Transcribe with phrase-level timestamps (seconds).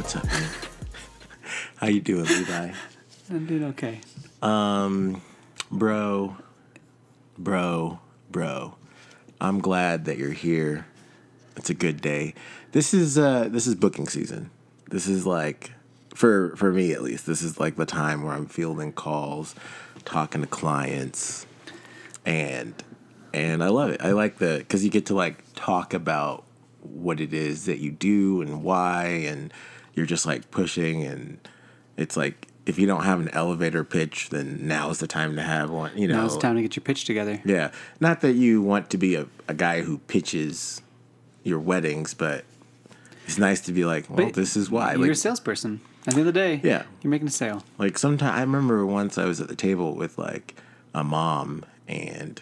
[0.00, 0.48] what's up, man?
[1.76, 2.72] How you doing, Levi?
[3.28, 4.00] I'm doing okay.
[4.40, 5.20] Um,
[5.70, 6.38] bro,
[7.36, 8.00] bro,
[8.30, 8.76] bro.
[9.42, 10.86] I'm glad that you're here.
[11.54, 12.32] It's a good day.
[12.72, 14.50] This is uh this is booking season.
[14.88, 15.72] This is like
[16.14, 17.26] for for me at least.
[17.26, 19.54] This is like the time where I'm fielding calls,
[20.06, 21.44] talking to clients,
[22.24, 22.72] and
[23.34, 24.00] and I love it.
[24.00, 26.46] I like the cuz you get to like talk about
[26.80, 29.52] what it is that you do and why and
[30.00, 31.36] you're just like pushing and
[31.98, 35.68] it's like if you don't have an elevator pitch then now's the time to have
[35.70, 37.38] one you know Now it's time to get your pitch together.
[37.44, 40.80] yeah not that you want to be a, a guy who pitches
[41.44, 42.46] your weddings but
[43.26, 45.82] it's nice to be like well But this is why You're like, a salesperson.
[46.06, 46.84] At the end of the day, Yeah.
[47.02, 47.62] you're making a sale.
[47.76, 50.54] like sometimes I remember once I was at the table with like
[50.94, 52.40] a mom and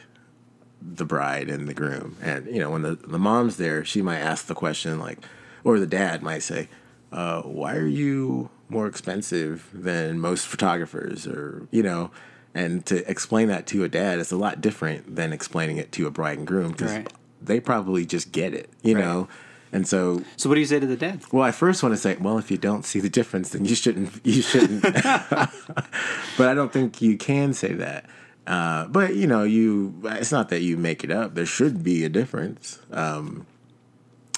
[0.81, 4.21] the bride and the groom, and you know when the the mom's there, she might
[4.21, 5.19] ask the question like,
[5.65, 6.69] or the dad might say,
[7.13, 12.11] uh, "Why are you more expensive than most photographers?" Or you know.
[12.55, 16.07] And to explain that to a dad is a lot different than explaining it to
[16.07, 17.13] a bride and groom because Right.
[17.41, 19.05] they probably just get it, you Right.
[19.05, 19.29] know.
[19.71, 21.21] And so So what do you say to the dad?
[21.31, 23.75] well, I first want to say, well, if you don't see the difference, then you
[23.77, 24.13] shouldn't.
[24.25, 24.83] You shouldn't.
[24.83, 28.07] but I don't think you can say that.
[28.47, 29.95] Uh, but you know, you.
[30.05, 31.35] It's not that you make it up.
[31.35, 32.79] There should be a difference.
[32.91, 33.47] Um,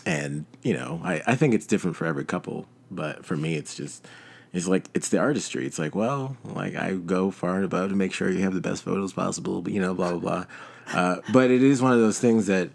[0.05, 2.67] and you know, I, I think it's different for every couple.
[2.91, 4.07] But for me, it's just.
[4.53, 5.65] It's like it's the artistry.
[5.65, 8.61] It's like, well, like I go far and above to make sure you have the
[8.61, 9.63] best photos possible.
[9.63, 10.45] But you know, blah blah blah.
[10.93, 12.71] Uh, but it is one of those things that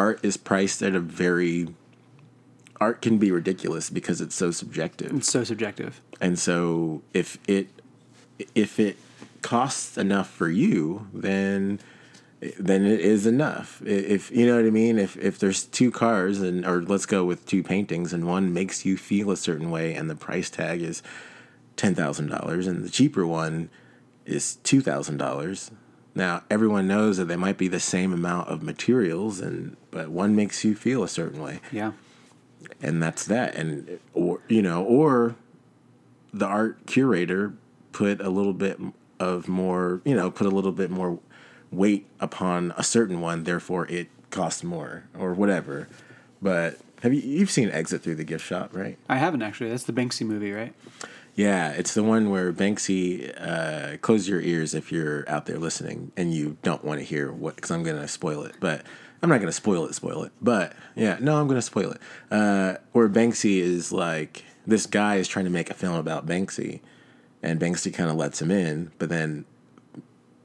[0.00, 1.68] art is priced at a very
[2.80, 5.12] art can be ridiculous because it's so subjective.
[5.14, 6.00] It's so subjective.
[6.20, 7.68] And so if it
[8.54, 8.96] if it
[9.42, 11.80] costs enough for you, then
[12.58, 13.82] then it is enough.
[13.84, 17.24] If you know what I mean, if if there's two cars and or let's go
[17.24, 20.80] with two paintings and one makes you feel a certain way and the price tag
[20.80, 21.02] is
[21.76, 23.68] ten thousand dollars and the cheaper one
[24.24, 25.70] is two thousand dollars.
[26.14, 30.34] Now everyone knows that they might be the same amount of materials and but one
[30.34, 31.92] makes you feel a certain way Yeah.
[32.82, 35.36] and that's that and or you know or
[36.32, 37.52] the art curator
[37.92, 38.78] put a little bit
[39.20, 41.18] of more you know put a little bit more
[41.72, 45.88] weight upon a certain one therefore it costs more or whatever
[46.42, 49.70] but have you you've seen exit through the gift shop right I haven't actually.
[49.70, 50.74] That's the Banksy movie, right?
[51.36, 56.10] yeah it's the one where banksy uh, close your ears if you're out there listening
[56.16, 58.84] and you don't want to hear what because i'm gonna spoil it but
[59.22, 62.00] i'm not gonna spoil it spoil it but yeah no i'm gonna spoil it
[62.32, 66.80] uh, where banksy is like this guy is trying to make a film about banksy
[67.42, 69.44] and banksy kind of lets him in but then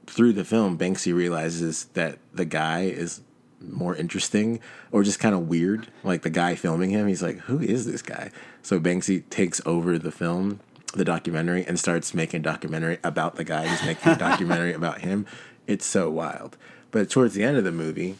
[0.06, 3.22] through the film banksy realizes that the guy is
[3.60, 4.60] more interesting
[4.92, 7.08] or just kind of weird like the guy filming him.
[7.08, 8.30] He's like who is this guy?
[8.62, 10.60] So banksy takes over the film
[10.94, 13.66] the documentary and starts making a documentary about the guy.
[13.66, 15.26] Who's making a documentary about him.
[15.66, 16.56] It's so wild.
[16.90, 18.16] But towards the end of the movie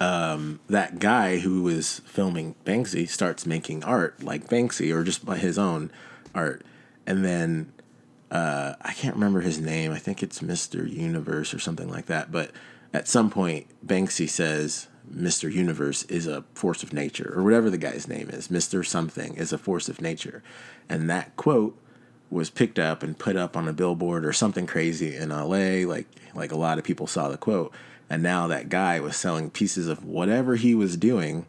[0.00, 5.38] um, that guy who was filming banksy starts making art like banksy or just by
[5.38, 5.90] his own
[6.34, 6.62] art.
[7.06, 7.72] And then
[8.34, 9.92] uh, I can't remember his name.
[9.92, 10.90] I think it's Mr.
[10.90, 12.32] Universe or something like that.
[12.32, 12.50] But
[12.92, 15.50] at some point, Banksy says Mr.
[15.50, 18.48] Universe is a force of nature, or whatever the guy's name is.
[18.48, 18.84] Mr.
[18.84, 20.42] Something is a force of nature.
[20.88, 21.78] And that quote
[22.28, 25.86] was picked up and put up on a billboard or something crazy in LA.
[25.88, 27.72] Like, like a lot of people saw the quote.
[28.10, 31.46] And now that guy was selling pieces of whatever he was doing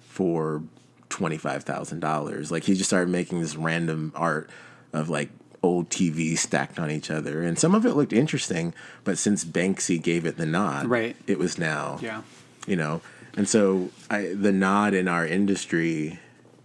[0.00, 0.62] for
[1.08, 2.50] $25,000.
[2.50, 4.50] Like he just started making this random art
[4.92, 5.30] of like
[5.64, 7.42] old TVs stacked on each other.
[7.42, 11.16] And some of it looked interesting, but since Banksy gave it the nod, Right.
[11.26, 12.22] it was now, Yeah.
[12.66, 13.00] you know.
[13.36, 16.20] And so I, the nod in our industry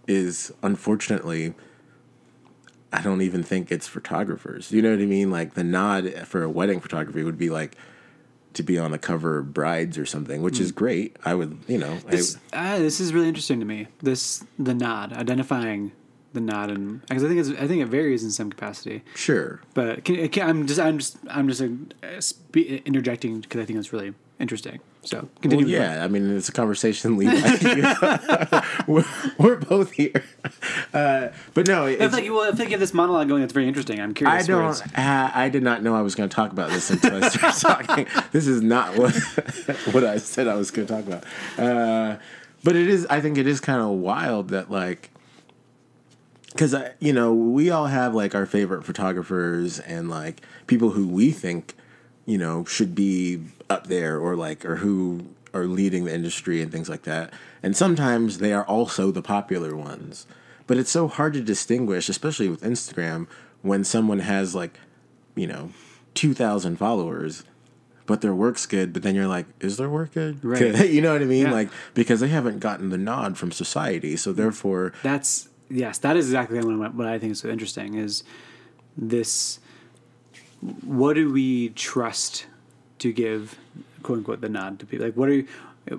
[0.06, 1.54] is unfortunately
[2.92, 4.72] I don't even think it's photographers.
[4.72, 5.30] You know what I mean?
[5.30, 7.76] Like the nod for a wedding photography would be like
[8.54, 11.16] to be on the cover of Brides or something, which is great.
[11.24, 13.86] I would, you know, I, This, ah, this is really interesting to me.
[14.02, 15.92] This the nod, identifying
[16.32, 19.02] the nod, and because I think it's, I think it varies in some capacity.
[19.14, 19.60] sure.
[19.74, 23.92] But can, can, I'm just I'm just I'm just uh, interjecting because I think it's
[23.92, 24.80] really interesting.
[25.02, 27.16] So Well, yeah, I mean, it's a conversation.
[27.16, 28.62] Levi.
[28.86, 29.04] we're,
[29.38, 30.24] we're both here,
[30.92, 32.92] uh, but no, I it's, feel like you, well, I feel like you have this
[32.92, 33.40] monologue going.
[33.40, 33.98] That's very interesting.
[33.98, 34.46] I'm curious.
[34.46, 34.98] where don't.
[34.98, 37.60] Uh, I did not know I was going to talk about this until I started
[37.86, 38.06] talking.
[38.32, 39.14] This is not what
[39.92, 41.24] what I said I was going to talk about.
[41.58, 42.18] Uh,
[42.62, 43.06] but it is.
[43.06, 45.10] I think it is kind of wild that like,
[46.50, 51.06] because I, you know, we all have like our favorite photographers and like people who
[51.06, 51.74] we think,
[52.26, 56.70] you know, should be up there or like or who are leading the industry and
[56.70, 57.32] things like that.
[57.62, 60.26] And sometimes they are also the popular ones.
[60.66, 63.26] But it's so hard to distinguish, especially with Instagram,
[63.62, 64.78] when someone has like,
[65.34, 65.70] you know,
[66.14, 67.44] 2,000 followers,
[68.06, 68.92] but their work's good.
[68.92, 70.44] But then you're like, is their work good?
[70.44, 70.90] Right.
[70.90, 71.46] you know what I mean?
[71.46, 71.52] Yeah.
[71.52, 74.16] Like, because they haven't gotten the nod from society.
[74.16, 74.36] So mm.
[74.36, 78.24] therefore, That's yes, that is exactly what, I think is so interesting is
[78.96, 79.60] this.
[80.84, 82.46] What do we trust
[82.98, 83.58] to give,
[84.02, 85.06] quote unquote, the nod to people?
[85.06, 85.48] Like, what are you,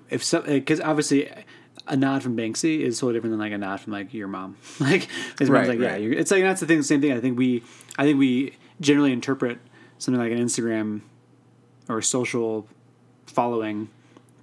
[0.09, 0.41] if so?
[0.41, 1.31] Because obviously,
[1.88, 4.57] a nod from Banksy is totally different than like a nod from like your mom.
[4.79, 5.07] like
[5.39, 6.01] his mom's Right, like, yeah, right.
[6.01, 6.83] you're, it's like that's the thing.
[6.83, 7.13] Same thing.
[7.13, 7.63] I think we,
[7.97, 9.57] I think we generally interpret
[9.97, 11.01] something like an Instagram
[11.89, 12.67] or social
[13.25, 13.89] following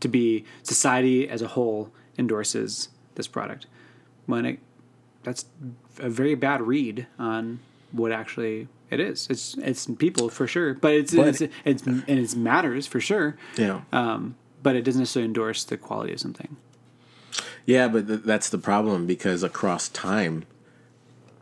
[0.01, 3.67] to be society as a whole endorses this product
[4.27, 4.59] when it
[5.23, 5.45] that's
[5.99, 7.59] a very bad read on
[7.93, 12.05] what actually it is it's it's people for sure but it's But- it's, it's and
[12.09, 13.81] it matters for sure yeah.
[13.93, 16.57] um, but it doesn't necessarily endorse the quality of something
[17.67, 20.45] Yeah, but th- that's the problem because across time,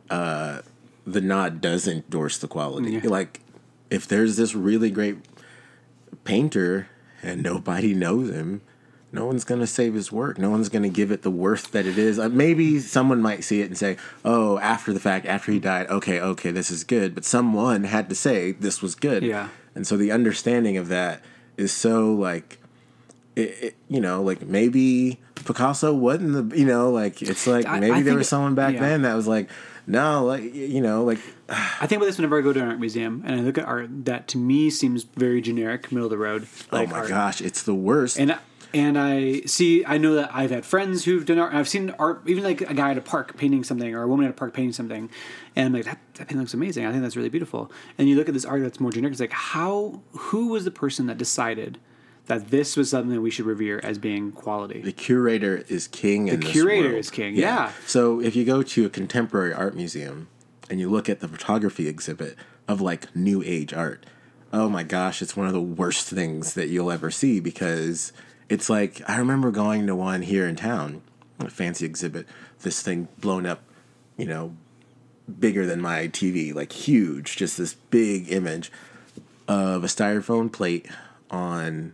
[0.09, 0.59] uh,
[1.05, 2.91] the nod does endorse the quality.
[2.91, 3.01] Yeah.
[3.05, 3.39] Like,
[3.89, 5.17] if there's this really great
[6.25, 6.89] painter
[7.23, 8.61] and nobody knows him,
[9.17, 10.37] no one's gonna save his work.
[10.37, 12.19] No one's gonna give it the worth that it is.
[12.19, 15.87] Uh, maybe someone might see it and say, "Oh, after the fact, after he died,
[15.87, 19.23] okay, okay, this is good." But someone had to say this was good.
[19.23, 19.49] Yeah.
[19.73, 21.23] And so the understanding of that
[21.57, 22.59] is so like
[23.35, 27.79] it, it, you know, like maybe Picasso wasn't the, you know, like it's like I-
[27.79, 28.81] maybe I there was someone back yeah.
[28.81, 29.49] then that was like,
[29.87, 31.19] no, like you know, like
[31.49, 33.65] I think about this whenever I go to an art museum and I look at
[33.65, 36.47] art that to me seems very generic, middle of the road.
[36.71, 37.09] Like oh my art.
[37.09, 38.19] gosh, it's the worst.
[38.19, 38.37] And
[38.73, 41.53] and I see, I know that I've had friends who've done art.
[41.53, 44.25] I've seen art, even like a guy at a park painting something, or a woman
[44.25, 45.09] at a park painting something,
[45.55, 46.85] and I'm like, that, that painting looks amazing.
[46.85, 47.71] I think that's really beautiful.
[47.97, 49.11] And you look at this art that's more generic.
[49.13, 50.01] It's like, how?
[50.11, 51.79] Who was the person that decided
[52.25, 54.81] that this was something that we should revere as being quality?
[54.81, 56.27] the curator is king.
[56.27, 56.99] in The curator world.
[56.99, 57.71] is king, yeah.
[57.85, 60.27] So if you go to a contemporary art museum
[60.69, 62.35] and you look at the photography exhibit
[62.67, 64.05] of like new age art,
[64.51, 68.11] oh my gosh, it's one of the worst things that you'll ever see because
[68.49, 71.01] it's like I remember going to one here in town,
[71.39, 72.27] a fancy exhibit,
[72.61, 73.61] this thing blown up,
[74.17, 74.55] you know,
[75.39, 78.71] bigger than my TV, like huge, just this big image
[79.47, 80.87] of a styrofoam plate
[81.29, 81.93] on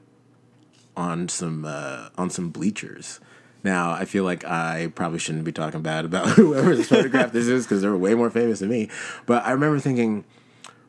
[0.96, 3.20] on some uh, on some bleachers.
[3.64, 7.66] Now I feel like I probably shouldn't be talking bad about whoever's photograph this is
[7.66, 8.90] because they're way more famous than me.
[9.26, 10.26] But I remember thinking,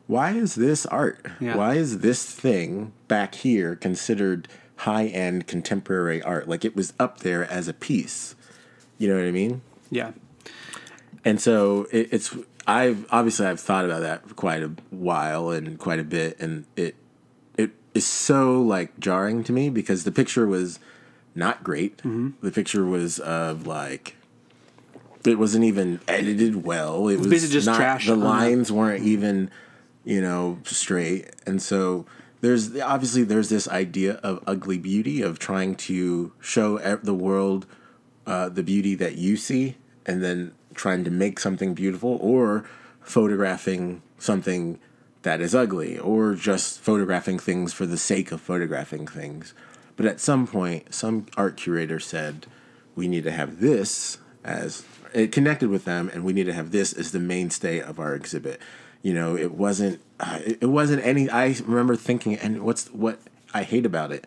[0.07, 1.25] why is this art?
[1.39, 1.55] Yeah.
[1.55, 4.47] Why is this thing back here considered
[4.77, 6.47] high end contemporary art?
[6.47, 8.35] Like it was up there as a piece.
[8.97, 9.61] You know what I mean?
[9.91, 10.11] Yeah,
[11.23, 12.35] And so it, it's
[12.67, 16.65] I've obviously I've thought about that for quite a while and quite a bit, and
[16.75, 16.95] it
[17.57, 20.79] it is so like jarring to me because the picture was
[21.35, 21.97] not great.
[21.97, 22.29] Mm-hmm.
[22.41, 24.15] The picture was of like
[25.25, 27.07] it wasn't even edited well.
[27.07, 28.23] It was just not, trash the- uh-huh.
[28.23, 29.51] lines weren't even
[30.03, 32.05] you know straight, and so.
[32.41, 37.65] There's obviously there's this idea of ugly beauty of trying to show the world
[38.27, 42.65] uh, the beauty that you see and then trying to make something beautiful or
[43.01, 44.79] photographing something
[45.23, 49.53] that is ugly or just photographing things for the sake of photographing things.
[49.95, 52.45] But at some point, some art curator said,
[52.95, 56.71] we need to have this as it connected with them and we need to have
[56.71, 58.61] this as the mainstay of our exhibit.
[59.05, 63.19] You know, it wasn't uh, it wasn't any I remember thinking and what's what
[63.53, 64.25] I hate about it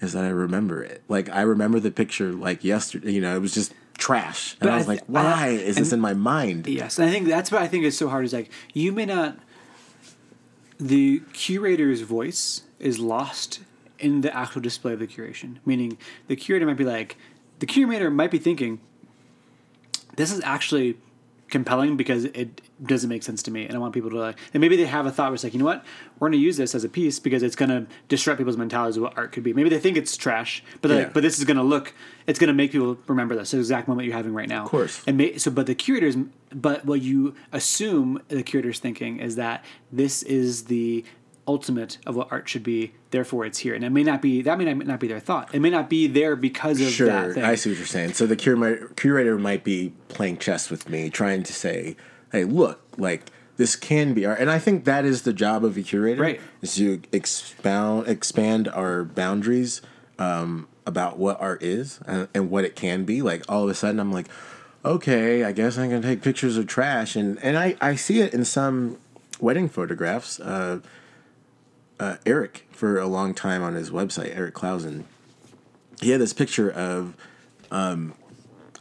[0.00, 1.04] is that I remember it.
[1.08, 3.12] Like I remember the picture like yesterday.
[3.12, 5.48] You know, it was just trash, and But I I was th- like, "Why I-
[5.50, 8.08] is this in my mind?" Yes, and I think that's what I think is so
[8.08, 8.24] hard.
[8.24, 9.38] Is like you may not.
[10.80, 13.60] The curator's voice is lost
[14.00, 15.58] in the actual display of the curation.
[15.64, 17.16] Meaning, the curator might be like,
[17.60, 18.80] the curator might be thinking,
[20.16, 20.98] "This is actually
[21.48, 24.60] compelling because it doesn't make sense to me, and I want people to like." And
[24.60, 25.84] maybe they have a thought where it's like, you know what,
[26.18, 28.96] we're going to use this as a piece because it's going to disrupt people's mentalities
[28.96, 29.52] of what art could be.
[29.52, 30.96] Maybe they think it's trash, but Yeah.
[30.98, 31.94] like, but this is going to look,
[32.26, 34.64] it's going to make people remember this exact moment you're having right now.
[34.64, 35.02] Of course.
[35.06, 36.16] And may, so, but the curators,
[36.54, 41.04] but what you assume the curator's thinking is that this is the
[41.48, 42.92] ultimate of what art should be.
[43.10, 44.42] Therefore, it's here, and it may not be.
[44.42, 45.54] That may not, be their thought.
[45.54, 46.92] It may not be there because of that
[47.34, 47.44] Sure.
[47.44, 48.14] I see what you're saying.
[48.14, 51.96] So the curator might be playing chess with me, trying to say,
[52.32, 55.78] "Hey, look, like." This can be art, and I think that is the job of
[55.78, 56.40] a curator, Right.
[56.60, 59.80] Is to expound, expand our boundaries
[60.18, 63.22] um, about what art is and, and what it can be.
[63.22, 64.26] Like all of a sudden, I'm like,
[64.84, 68.34] okay, I guess I can take pictures of trash, and and I I see it
[68.34, 68.98] in some
[69.40, 70.38] wedding photographs.
[70.38, 70.80] Uh,
[71.98, 75.06] uh, Eric, for a long time on his website, Eric Clausen,
[76.00, 77.14] he had this picture of
[77.70, 78.14] um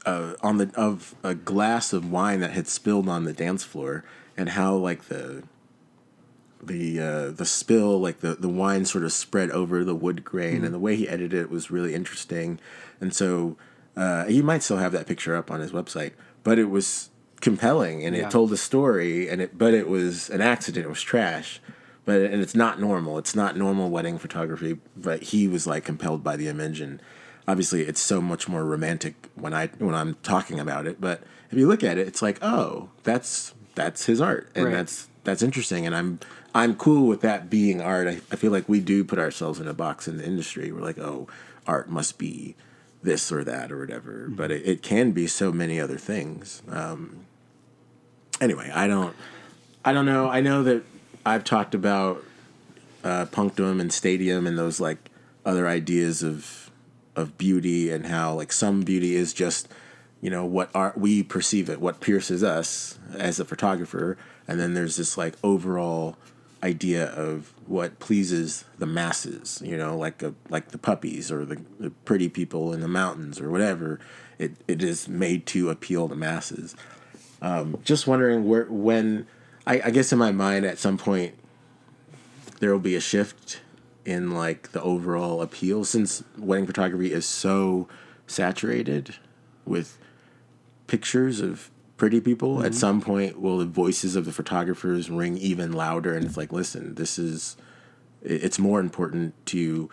[0.05, 4.03] uh, on the of a glass of wine that had spilled on the dance floor
[4.37, 5.43] and how like the
[6.61, 10.63] the uh, the spill like the the wine sort of spread over the wood grain
[10.63, 12.59] and the way he edited it was really interesting.
[13.01, 13.55] And so
[13.95, 16.11] uh, he might still have that picture up on his website
[16.43, 17.09] but it was
[17.41, 18.25] compelling and Yeah.
[18.27, 20.85] it told a story and it but it was an accident.
[20.85, 21.59] It was trash
[22.05, 23.17] but and it's not normal.
[23.17, 26.79] It's not normal wedding photography but he was like compelled by the image.
[26.79, 27.01] And
[27.47, 31.01] obviously it's so much more romantic when i when i'm talking about it.
[31.01, 31.21] But
[31.51, 34.49] if you look at it it's like oh that's that's his art.
[34.55, 34.73] And Right.
[34.73, 35.85] that's that's interesting.
[35.85, 36.19] And i'm
[36.53, 38.07] i'm cool with that being art.
[38.07, 40.71] I, I feel like we do put ourselves in a box in the industry.
[40.71, 41.27] We're like oh
[41.67, 42.55] art must be
[43.03, 44.27] this or that or whatever.
[44.29, 46.61] But it, it can be so many other things.
[46.69, 47.25] Um
[48.41, 49.15] anyway i don't
[49.83, 50.29] i don't know.
[50.29, 50.83] I know that
[51.25, 52.23] i've talked about
[53.03, 55.09] uh punctum and studium and those like
[55.45, 56.71] other ideas of
[57.15, 59.67] of beauty and how like some beauty is just
[60.21, 64.17] you know what art we perceive it what pierces us as a photographer.
[64.47, 66.17] And then there's this like overall
[66.63, 71.61] idea of what pleases the masses you know like a, like the puppies or the,
[71.79, 73.99] the pretty people in the mountains or whatever.
[74.37, 76.75] It, it is made to appeal to masses.
[77.41, 79.27] Um, just wondering where when
[79.67, 81.35] I, I guess in my mind at some point
[82.59, 83.61] there will be a shift
[84.05, 87.87] in like the overall appeal since wedding photography is so
[88.27, 89.15] saturated
[89.65, 89.97] with
[90.87, 92.59] pictures of pretty people.
[92.59, 92.73] At mm-hmm.
[92.73, 96.15] some point will the voices of the photographers ring even louder?
[96.15, 97.57] And it's like listen this is
[98.21, 99.89] it's more important to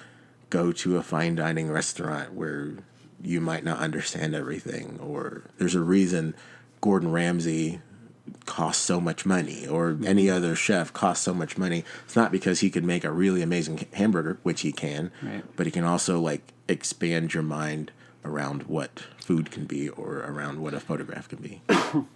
[0.51, 2.75] go to a fine dining restaurant where
[3.23, 6.35] you might not understand everything or there's a reason
[6.81, 7.81] Gordon Ramsay
[8.47, 10.37] costs so much money or any mm-hmm.
[10.37, 13.87] other chef costs so much money it's not because he could make a really amazing
[13.95, 15.45] hamburger which he can Right.
[15.57, 17.91] but he can also like expand your mind
[18.25, 21.63] around what food can be or around what a photograph can be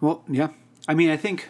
[0.00, 0.48] Well, yeah.
[0.86, 1.48] I mean, I think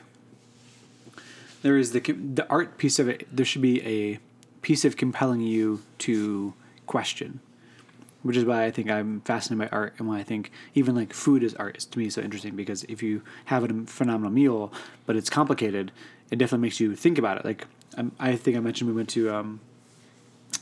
[1.63, 3.27] there is the the art piece of it.
[3.35, 4.19] There should be a
[4.63, 6.55] piece of compelling you to
[6.87, 7.41] question,
[8.23, 11.13] which is why I think I'm fascinated by art and why I think even like
[11.13, 14.73] food is art is to me so interesting because if you have a phenomenal meal
[15.07, 15.93] but it's complicated,
[16.31, 17.45] it definitely makes you think about it.
[17.45, 19.61] Like um, I think I mentioned we went to um,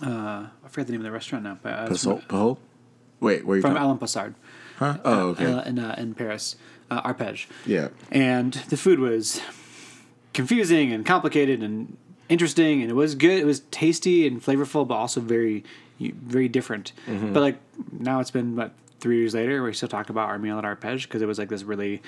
[0.02, 2.26] uh, I forget the name of the restaurant now, but uh, it's Pujol?
[2.26, 2.58] Pujol?
[3.20, 4.34] wait where are you from from Alain Passard
[4.76, 4.98] huh?
[5.04, 6.56] oh okay uh, in uh, in Paris,
[6.90, 7.46] uh, Arpege.
[7.64, 9.40] yeah and the food was
[10.32, 11.96] confusing and complicated and
[12.28, 15.64] interesting and it was good it was tasty and flavorful but also very
[15.98, 17.32] very different Mm-hmm.
[17.32, 17.58] but like
[17.92, 21.02] now it's been what three years later we still talk about our meal at arpege
[21.04, 22.02] because it was like this really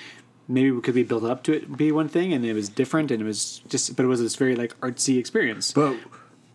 [0.47, 3.11] maybe we could be built up to it be one thing and it was different
[3.11, 5.95] and it was just but it was this very like artsy experience but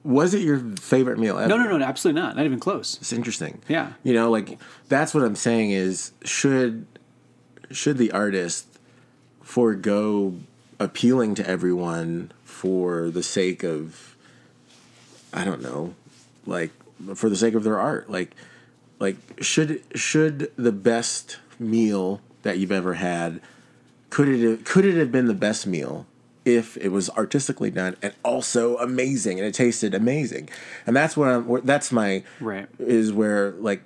[0.03, 3.13] was it your favorite meal ever no no no absolutely not not even close It's
[3.13, 3.63] interesting.
[3.69, 3.93] Yeah.
[4.03, 6.87] You know, like that's what I'm saying is should
[7.71, 8.67] should the artist
[9.43, 10.35] forego
[10.79, 14.17] appealing to everyone for the sake of
[15.33, 15.95] I don't know,
[16.47, 16.71] like
[17.15, 18.11] for the sake of their art.
[18.11, 18.35] Like
[18.99, 23.41] like should should the best meal that you've ever had
[24.11, 26.07] could it have, could it have been the best meal
[26.45, 30.49] if it was artistically done and also amazing and it tasted amazing
[30.87, 32.67] and that's what I'm that's my Right.
[32.79, 33.83] is where like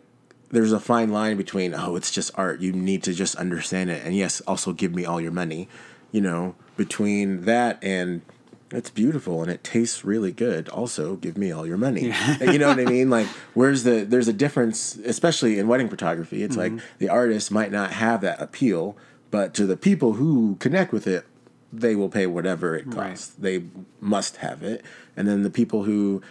[0.50, 4.05] there's a fine line between oh it's just art you need to just understand it
[4.05, 5.69] and yes also give me all your money
[6.11, 8.23] you know between that and
[8.71, 10.69] it's beautiful and it tastes really good.
[10.69, 12.13] Also give me all your money.
[12.41, 13.11] You know what i mean?
[13.11, 16.43] Like where's the there's a difference especially in wedding photography.
[16.43, 16.87] It's like mm-hmm.
[16.99, 18.97] the artist might not have that appeal
[19.31, 21.27] but to the people who connect with it
[21.73, 23.11] they will pay whatever it Right.
[23.11, 23.35] costs.
[23.39, 23.65] They
[24.01, 24.83] must have it.
[25.17, 26.23] And then the people who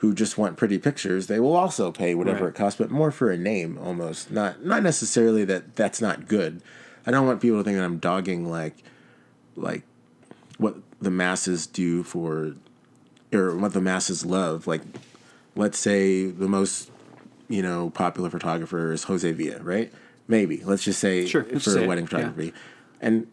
[0.00, 2.50] who just want pretty pictures they will also pay whatever Right.
[2.50, 4.30] it costs but more for a name almost.
[4.30, 6.62] Not not necessarily that that's not good.
[7.06, 8.82] I don't want people to think that i'm dogging like
[9.54, 9.82] like
[10.58, 12.54] what the masses do for
[13.32, 14.82] or what the masses love like
[15.54, 16.90] let's say the most
[17.48, 19.92] you know popular photographer is jose villa right
[20.28, 22.08] maybe let's just say Sure, for say it, wedding yeah.
[22.10, 22.52] photography
[23.00, 23.26] and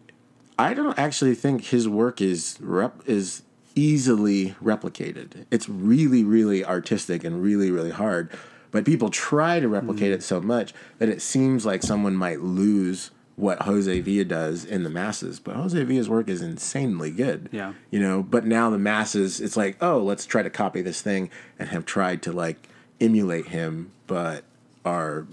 [0.59, 3.43] i don't actually think his work is rep is
[3.75, 8.29] easily replicated it's really really artistic and really really hard
[8.71, 10.13] but people try to replicate Mm-hmm.
[10.15, 14.83] it so much that it seems like someone might lose what Jose Villa does in
[14.83, 15.39] the masses.
[15.39, 17.49] But Jose Villa's work is insanely good.
[17.51, 17.73] Yeah.
[17.89, 21.29] You know, but now the masses, it's like, oh, let's try to copy this thing
[21.57, 22.69] and have tried to like
[23.01, 24.43] emulate him, but
[24.85, 25.25] are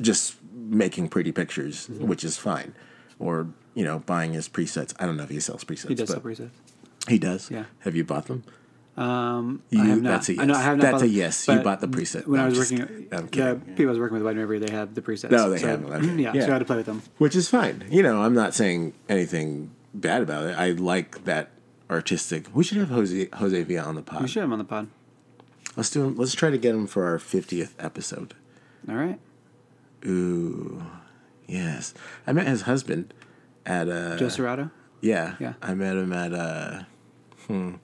[0.00, 2.06] just making pretty pictures, Mm-hmm.
[2.06, 2.74] which is fine.
[3.18, 4.92] Or, you know, buying his presets.
[4.98, 5.88] I don't know if he sells presets.
[5.88, 6.50] he does separate it
[7.08, 7.50] He does?
[7.50, 7.64] Yeah.
[7.80, 8.44] Have you bought them?
[8.96, 10.10] Um, You- I have not.
[10.10, 10.64] that's a I know I yes.
[10.64, 11.48] have not That's a yes.
[11.48, 12.26] You bought the preset.
[12.28, 13.08] When No, I was just working, kidding.
[13.12, 15.30] I'm the people I was working with White River, they have the presets.
[15.32, 16.18] No, they so, have them.
[16.20, 16.42] Yeah, Yeah.
[16.42, 17.02] so I had to play with them.
[17.18, 17.84] which is fine.
[17.90, 20.56] You know, I'm not saying anything bad about it.
[20.56, 21.50] I like that
[21.90, 22.46] artistic.
[22.54, 24.22] We should have Jose Jose Villa on the pod.
[24.22, 24.86] We should have them on the pod.
[25.76, 26.16] Let's do him.
[26.16, 28.34] Let's try to get him for our 50th episode.
[28.88, 29.18] All right,
[30.06, 30.82] Ooh,
[31.48, 31.94] yes.
[32.26, 33.12] I met his husband
[33.66, 34.70] at uh Joel Serrato.
[35.00, 35.54] Yeah, Yeah.
[35.62, 36.82] I met him at uh,
[37.46, 37.74] hmm,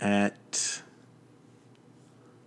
[0.00, 0.82] at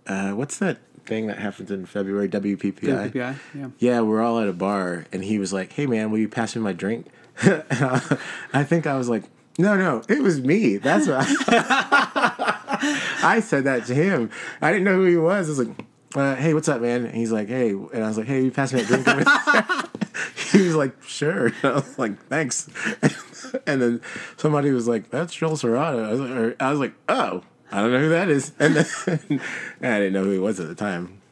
[0.06, 2.28] uh, what's that thing that happens in February?
[2.28, 3.12] WPPI.
[3.12, 3.68] WPPI, yeah.
[3.78, 6.54] Yeah, we're all at a bar, and he was like, "Hey, man, will you pass
[6.56, 7.06] me my drink?"
[7.42, 8.18] I,
[8.52, 9.24] I think I was like,
[9.58, 14.30] "No, no, it was me." That's what I, I said that to him.
[14.60, 15.48] I didn't know who he was.
[15.48, 18.18] I was like, uh, "Hey, what's up, man?" And he's like, "Hey," and I was
[18.18, 19.88] like, "Hey, you pass me that drink?"
[20.22, 22.68] over there?" he was like, "Sure." And I was like, "Thanks."
[23.66, 24.00] and then
[24.36, 27.42] somebody was like, "That's Joel Serrato." I was like, or, I was like, "Oh."
[27.74, 29.40] I don't know who that is, and then
[29.80, 31.22] I didn't know who he was at the time.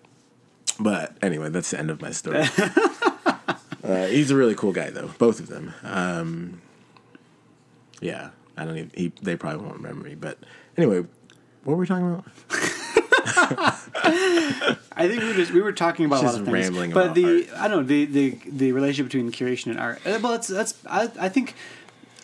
[0.78, 2.38] But anyway, that's the end of my story.
[3.84, 5.10] uh, he's a really cool guy, though.
[5.18, 5.74] Both of them.
[5.82, 6.62] Um,
[8.00, 8.90] yeah, I don't even.
[8.94, 10.14] He, they probably won't remember me.
[10.14, 10.38] But
[10.78, 11.00] anyway,
[11.64, 12.24] what were we talking about?
[13.36, 17.14] I think we were just we were talking about a lot of things, rambling but
[17.14, 19.98] the I don't know the, the the relationship between curation and art.
[20.06, 21.54] uh, Well, that's that's I, I think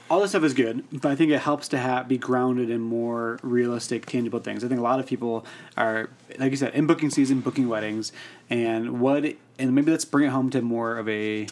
[0.09, 2.81] all this stuff is good, but I think it helps to have be grounded in
[2.81, 4.63] more realistic, tangible things.
[4.65, 5.45] I think a lot of people
[5.77, 8.13] are, like you said, in booking season, booking weddings,
[8.51, 9.25] and what
[9.59, 11.47] and maybe let's bring it home to more of a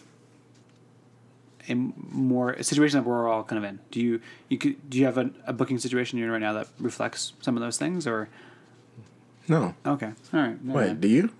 [1.68, 3.78] a more a situation that we're all kind of in.
[3.90, 6.52] Do you you could do you have a, a booking situation you're in right now
[6.52, 8.28] that reflects some of those things or
[9.48, 9.74] No.
[9.86, 11.30] okay all right Wait, do you?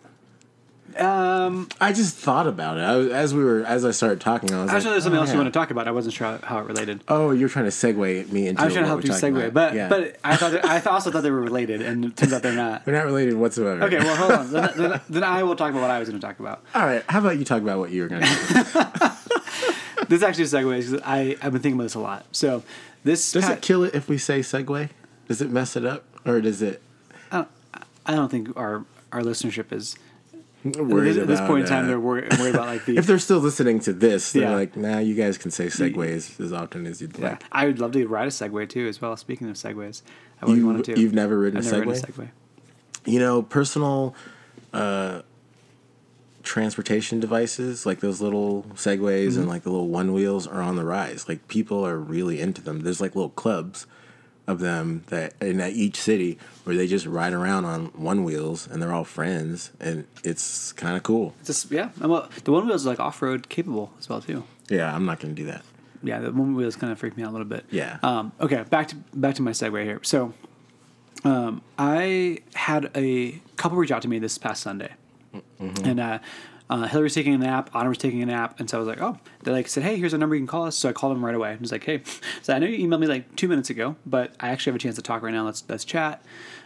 [0.98, 2.82] um I just thought about it.
[2.82, 4.52] I was, as we were as I started talking.
[4.52, 5.40] I was actually like, thought there was something oh, else you yeah.
[5.42, 5.88] want to talk about.
[5.88, 7.02] I wasn't sure how it related.
[7.08, 8.60] Oh, you're trying to segue me into.
[8.60, 9.54] I was trying to help you segue, about.
[9.54, 9.88] but Yeah.
[9.88, 12.42] but I thought that, I th- also thought they were related, and it turns out
[12.42, 12.84] they're not.
[12.84, 13.82] they're not related whatsoever.
[13.84, 14.52] Okay, well hold on.
[14.52, 16.62] Then, then, then I will talk about what I was going to talk about.
[16.76, 17.02] All right.
[17.08, 20.04] How about you talk about what you were going to do?
[20.08, 20.90] This actually segues.
[20.92, 22.26] 'cause I I've been thinking about this a lot.
[22.30, 22.62] So
[23.04, 24.90] this Does pa- it kill it if we say segue?
[25.26, 26.82] Does it mess it up, or does it?
[28.06, 29.96] I don't think our our listenership is
[30.64, 33.06] Worried at this about, point in time uh, they're worried, worried about like the if
[33.06, 34.54] they're still listening to this, they're Yeah.
[34.54, 37.32] like, "Nah, you guys can say segues as often as you'd yeah.
[37.32, 39.14] like." I would love to ride a Segway too as well.
[39.18, 40.00] Speaking of Segways,
[40.40, 40.98] I always You, wanted to.
[40.98, 41.88] You've never ridden I've a never Segway?
[41.92, 42.28] ridden a Segway.
[43.12, 44.14] You know, personal
[44.72, 45.20] uh,
[46.42, 49.40] transportation devices like those little Segways Mm-hmm.
[49.40, 51.28] and like the little one wheels are on the rise.
[51.28, 52.80] Like people are really into them.
[52.80, 53.86] There's like little clubs
[54.46, 58.82] of them that in each city where they just ride around on one wheels and
[58.82, 61.34] they're all friends and it's kind of cool.
[61.44, 64.44] Just yeah, and well, the one wheels is like off road capable as well too.
[64.68, 65.62] Yeah, I'm not gonna do that.
[66.02, 67.64] yeah, the one wheels kind of freaked me out a little bit.
[67.70, 67.98] Yeah.
[68.02, 70.00] Um, okay, back to back to my segue here.
[70.02, 70.34] So,
[71.24, 74.92] um, I had a couple reach out to me this past Sunday,
[75.58, 76.18] and uh,
[76.70, 78.88] uh, Hillary was taking a nap, Anna was taking a nap, and so I was
[78.88, 80.76] like, oh, they like said, hey, here's a number you can call us.
[80.76, 81.50] So I called them right away.
[81.50, 82.02] I was like, hey,
[82.42, 84.82] so I know you emailed me like two minutes ago, but I actually have a
[84.82, 85.44] chance to talk right now.
[85.44, 86.24] Let's let's chat.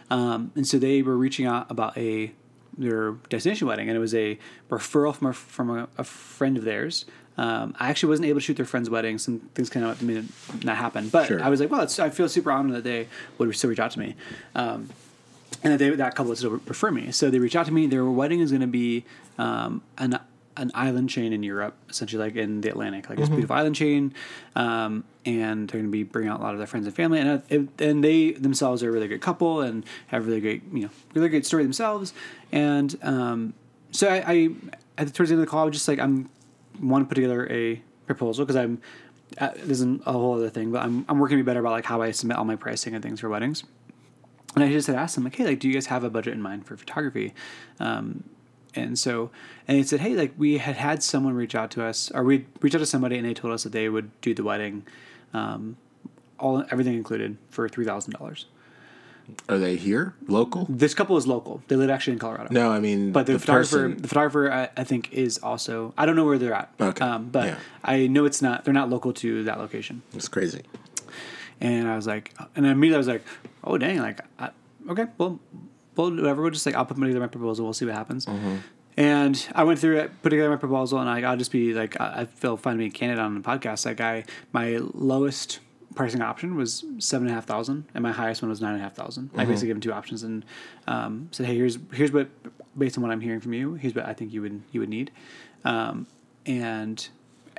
[0.09, 2.31] Um, and so they were reaching out about a
[2.77, 6.63] their destination wedding, and it was a referral from a, from a, a friend of
[6.63, 7.05] theirs.
[7.37, 9.17] Um, I actually wasn't able to shoot their friend's wedding.
[9.17, 10.25] Some things kind of made it
[10.63, 11.43] not happen, but Sure.
[11.43, 13.07] I was like, well, it's, I feel super honored that they
[13.37, 14.15] would still reach out to me.
[14.55, 14.89] Um,
[15.63, 17.11] and that they, that couple would still prefer me.
[17.11, 17.87] So they reached out to me.
[17.87, 19.05] Their wedding is going to be
[19.37, 20.19] um, an
[20.57, 24.13] an island chain in Europe, essentially like in the Atlantic, like this beautiful island chain.
[24.57, 27.19] Um, and they're going to be bringing out a lot of their friends and family,
[27.19, 30.63] and uh, it, and they themselves are a really great couple and have really great
[30.73, 32.13] you know really great story themselves.
[32.51, 33.53] And um,
[33.91, 34.49] so I, I
[34.97, 36.29] at towards the end of the call, I was just like I'm
[36.81, 38.81] want to put together a proposal because I'm.
[39.37, 41.73] Uh, this isn't a whole other thing, but I'm, I'm working to be better about
[41.73, 43.63] like how I submit all my pricing and things for weddings.
[44.55, 46.33] And I just had asked them like, hey, like, do you guys have a budget
[46.33, 47.33] in mind for photography?
[47.79, 48.23] Um,
[48.75, 49.29] and so,
[49.67, 52.45] and they said, hey, like, we had had someone reach out to us, or we
[52.61, 54.85] reached out to somebody, and they told us that they would do the wedding,
[55.33, 55.77] um,
[56.39, 58.45] all everything included for three thousand dollars.
[59.47, 60.65] Are they here, local?
[60.69, 62.47] This couple is local; they live actually in Colorado.
[62.51, 65.93] No, I mean, But the, the photographer, person- the photographer, I, I think, is also.
[65.97, 66.71] I don't know where they're at.
[66.79, 67.03] Okay.
[67.05, 67.55] Um, but Yeah.
[67.83, 68.65] I know it's not.
[68.65, 70.01] They're not local to that location.
[70.13, 70.63] It's crazy.
[71.61, 73.23] And I was like, and immediately I was like,
[73.63, 74.51] oh dang, like, I,
[74.89, 75.39] okay, well,
[75.95, 76.41] well, whatever.
[76.41, 77.65] We'll just like, I'll put together my proposal.
[77.65, 78.27] We'll see what happens.
[78.97, 81.99] And I went through it, put together my proposal, and I, I'll just be like,
[81.99, 83.85] I, I feel fine being candid on the podcast.
[83.85, 85.59] Like, I my lowest
[85.95, 88.81] pricing option was seven and a half thousand, and my highest one was nine and
[88.81, 89.31] a half thousand.
[89.35, 90.45] I basically gave him two options and
[90.87, 92.29] um, said, hey, here's here's what
[92.77, 94.89] based on what I'm hearing from you, here's what I think you would you would
[94.89, 95.11] need.
[95.65, 96.07] Um,
[96.45, 97.07] and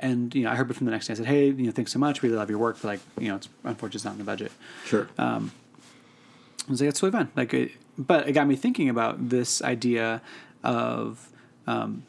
[0.01, 1.13] and you know, I heard it from the next day.
[1.13, 2.23] I said, "Hey, you know, thanks so much.
[2.23, 4.51] Really love your work, but like, you know, it's unfortunately it's not in the budget."
[4.85, 5.07] Sure.
[6.67, 7.31] I was like, that's totally fine.
[7.35, 10.21] Like, it, but it got me thinking about this idea
[10.63, 11.27] of,
[11.65, 12.03] um,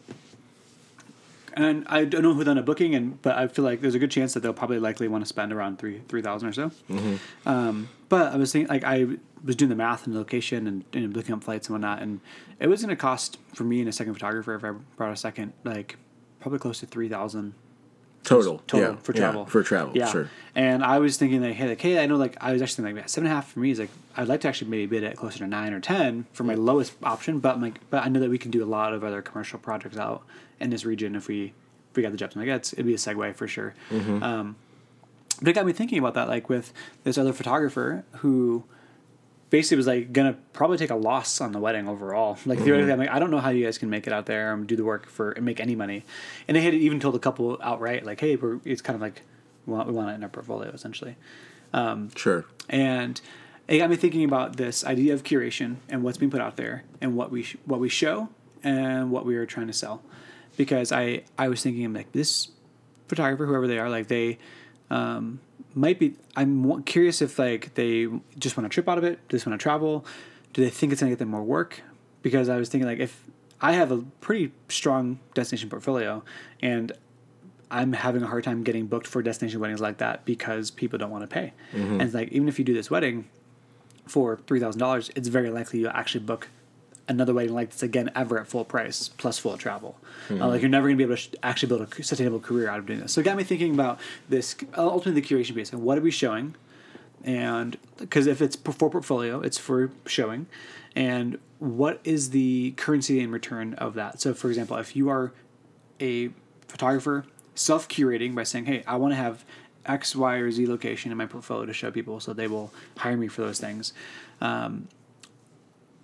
[1.55, 3.99] and I don't know who done a booking, and but I feel like there's a
[3.99, 6.71] good chance that they'll probably likely want to spend around three three thousand or so.
[7.47, 9.07] Um, but I was thinking, like, I
[9.43, 12.21] was doing the math and the location and, and looking up flights and whatnot, and
[12.61, 15.17] it was going to cost for me and a second photographer if I brought a
[15.17, 15.97] second, like,
[16.41, 17.55] probably close to three thousand
[18.25, 18.59] Total.
[18.67, 19.47] total yeah, for yeah, travel.
[19.47, 20.11] for travel, Yeah.
[20.11, 20.31] sure.
[20.55, 22.97] And I was thinking like, hey, like, hey, I know like I was actually thinking
[23.03, 25.03] like seven and a half for me is like I'd like to actually maybe bid
[25.03, 28.09] it closer to nine or ten for my lowest option, but I'm like but I
[28.09, 30.23] know that we can do a lot of other commercial projects out
[30.61, 31.53] in this region if we
[31.91, 32.37] if we got the jobs.
[32.37, 33.75] I'm like, yeah, it's, it'd be a segue for sure.
[33.91, 34.23] Mm-hmm.
[34.23, 34.57] Um,
[35.41, 36.73] but it got me thinking about that, like with
[37.05, 38.65] this other photographer who
[39.53, 42.38] basically was like gonna probably take a loss on the wedding overall.
[42.47, 44.51] Like theoretically, I'm like, I don't know how you guys can make it out there
[44.51, 46.05] and do the work for and make any money.
[46.49, 49.21] And they had even told the couple outright, like, hey, we're it's kind of like
[49.67, 51.17] we want, we want it in our portfolio essentially.
[52.17, 52.47] Sure.
[52.71, 53.21] And
[53.69, 56.85] it got me thinking about this idea of curation and what's being put out there
[57.03, 58.31] and what we sh- what we show
[58.65, 60.03] and what we are trying to sell.
[60.57, 62.49] Because I I was thinking I'm like this
[63.07, 64.38] photographer, whoever they are, like they
[64.91, 65.41] um,
[65.75, 66.15] might be.
[66.37, 68.09] I'm curious if like they
[68.39, 70.05] just want a trip out of it, just want to travel.
[70.53, 71.83] Do they think it's gonna get them more work?
[72.23, 73.25] Because I was thinking like if
[73.61, 76.23] I have a pretty strong destination portfolio
[76.61, 76.93] and
[77.71, 81.11] I'm having a hard time getting booked for destination weddings like that because people don't
[81.11, 81.55] want to pay.
[81.73, 81.93] Mm-hmm.
[81.93, 83.29] And it's like even if you do this wedding
[84.07, 86.49] for three thousand dollars, it's very likely you'll actually book
[87.09, 89.99] another wedding like this again ever at full price plus full travel.
[90.31, 92.69] Uh, like you're never going to be able to sh- actually build a sustainable career
[92.69, 93.12] out of doing this.
[93.12, 96.11] So it got me thinking about this ultimately the curation piece and what are we
[96.11, 96.55] showing,
[97.25, 100.47] and because if it's for portfolio, it's for showing,
[100.95, 104.21] and what is the currency in return of that?
[104.21, 105.33] So for example, if you are
[106.01, 106.31] a
[106.69, 109.45] photographer self curating by saying, "Hey, I want to have
[109.85, 113.17] X, Y, or Z location in my portfolio to show people, so they will hire
[113.17, 113.93] me for those things."
[114.41, 114.88] Um,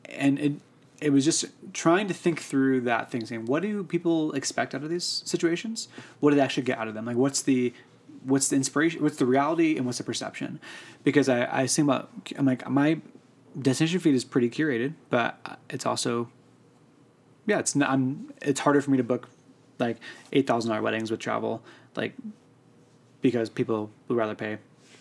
[0.08, 0.52] and it
[1.00, 4.82] it was just trying to think through that thing, saying, "What do people expect out
[4.82, 5.88] of these situations?
[6.20, 7.04] What do they actually get out of them?
[7.04, 7.72] Like, what's the
[8.24, 9.02] what's the inspiration?
[9.02, 10.60] What's the reality, and what's the perception?"
[11.04, 13.00] Because I I think about I'm like my
[13.60, 16.28] destination feed is pretty curated, but it's also
[17.46, 19.28] yeah, it's not, I'm it's harder for me to book
[19.78, 19.96] like
[20.32, 21.62] eight thousand dollar weddings with travel,
[21.96, 22.12] like
[23.22, 24.58] because people would rather pay.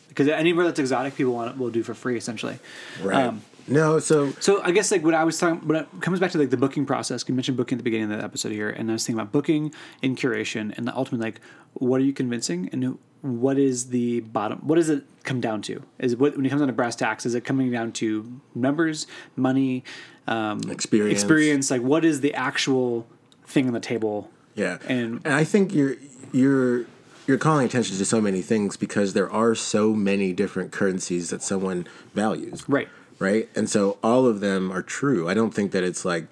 [0.07, 2.57] Because anywhere that's exotic, people want will do for free essentially.
[3.03, 3.25] Right.
[3.25, 6.31] Um, no, so so I guess like what I was talking, when it comes back
[6.31, 8.69] to like the booking process, you mentioned booking at the beginning of the episode here,
[8.69, 11.41] and I was thinking about booking and curation, and the ultimate like,
[11.73, 14.59] what are you convincing, and what is the bottom?
[14.59, 15.81] What does it come down to?
[15.99, 19.07] Is it, when it comes down to brass tacks, is it coming down to numbers,
[19.35, 19.83] money,
[20.27, 21.19] um, Experience.
[21.19, 21.71] experience?
[21.71, 23.07] Like, what is the actual
[23.45, 24.29] thing on the table?
[24.55, 25.95] Yeah, And- and I think you're
[26.31, 26.85] you're
[27.27, 31.41] you're calling attention to so many things because there are so many different currencies that
[31.41, 32.63] someone values.
[32.69, 32.87] Right.
[33.19, 35.27] Right, and so all of them are true.
[35.27, 36.27] I don't think that it's like.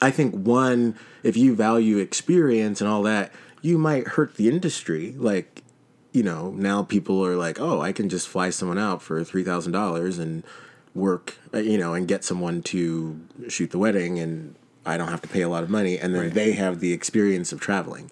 [0.00, 3.32] I think one, if you value experience and all that,
[3.62, 5.12] you might hurt the industry.
[5.18, 5.64] Like,
[6.12, 9.42] you know, now people are like, oh, I can just fly someone out for three
[9.42, 10.44] thousand dollars and
[10.94, 14.54] work, uh, you know, and get someone to shoot the wedding, and
[14.86, 16.34] I don't have to pay a lot of money, and then Right.
[16.34, 18.08] they have the experience of traveling.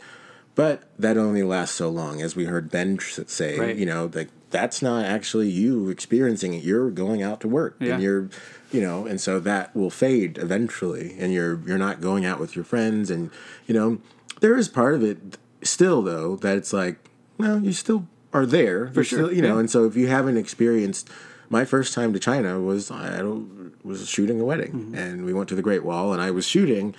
[0.57, 3.59] But that only lasts so long, as we heard Ben say.
[3.59, 3.77] Right.
[3.77, 6.62] You know, like that's not actually you experiencing it.
[6.64, 7.95] You're going out to work, Yeah.
[7.95, 8.29] and you're,
[8.73, 12.57] you know, and so that will fade eventually, and you're you're not going out with
[12.57, 13.31] your friends, and
[13.66, 13.99] you know,
[14.40, 15.19] there is part of it
[15.62, 16.97] still though that it's like,
[17.38, 19.61] well, you still are there for sure, you know, yeah.
[19.61, 21.09] and so if you haven't experienced.
[21.49, 24.95] My first time to China was I don't, was shooting a wedding, Mm-hmm.
[25.03, 26.92] and we went to the Great Wall, and I was shooting,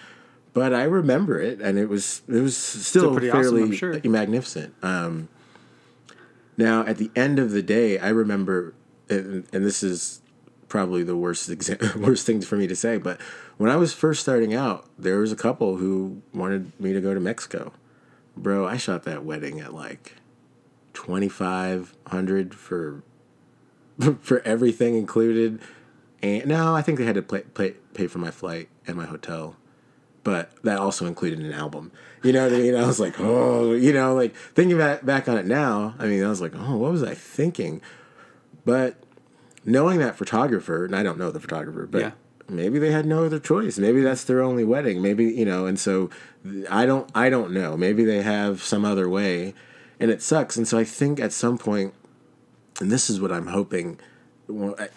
[0.54, 4.00] but I remember it, and it was it was still, pretty awesome, fairly I'm sure.
[4.06, 4.72] magnificent.
[4.82, 5.28] Um,
[6.58, 8.74] now, at the end of the day, I remember,
[9.10, 10.22] and, and this is
[10.68, 13.22] probably the worst exa- worst thing for me to say, but
[13.58, 17.14] when I was first starting out, there was a couple who wanted me to go
[17.14, 17.74] to Mexico.
[18.36, 20.14] Bro, I shot that wedding at like
[20.94, 23.04] twenty five hundred for
[24.22, 25.62] for everything included,
[26.22, 29.06] and no, I think they had to pay, pay pay for my flight and my
[29.06, 29.56] hotel
[30.28, 31.90] but that also included an album.
[32.22, 32.76] You know what I mean?
[32.76, 35.96] I was like, oh, you know, like thinking back back on it now.
[36.00, 37.80] I mean, I was like, oh, what was I thinking?
[38.66, 38.98] But
[39.64, 42.12] knowing that photographer, and I don't know the photographer, but Yeah.
[42.50, 43.80] maybe they had no other choice.
[43.80, 45.02] Maybe that's their only wedding.
[45.02, 46.10] Maybe you know, and so
[46.70, 47.78] I don't, I don't know.
[47.78, 49.54] Maybe they have some other way,
[49.98, 50.58] and it sucks.
[50.58, 51.94] And so I think at some point,
[52.82, 53.98] and this is what I'm hoping,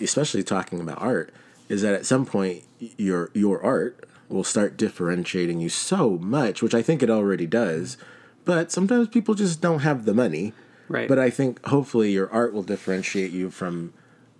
[0.00, 1.32] especially talking about art,
[1.68, 2.64] is that at some point
[2.96, 7.96] your your art will start differentiating you so much, which I think it already does.
[8.44, 10.52] But sometimes people just don't have the money.
[10.88, 11.08] Right.
[11.08, 13.92] But I think hopefully your art will differentiate you from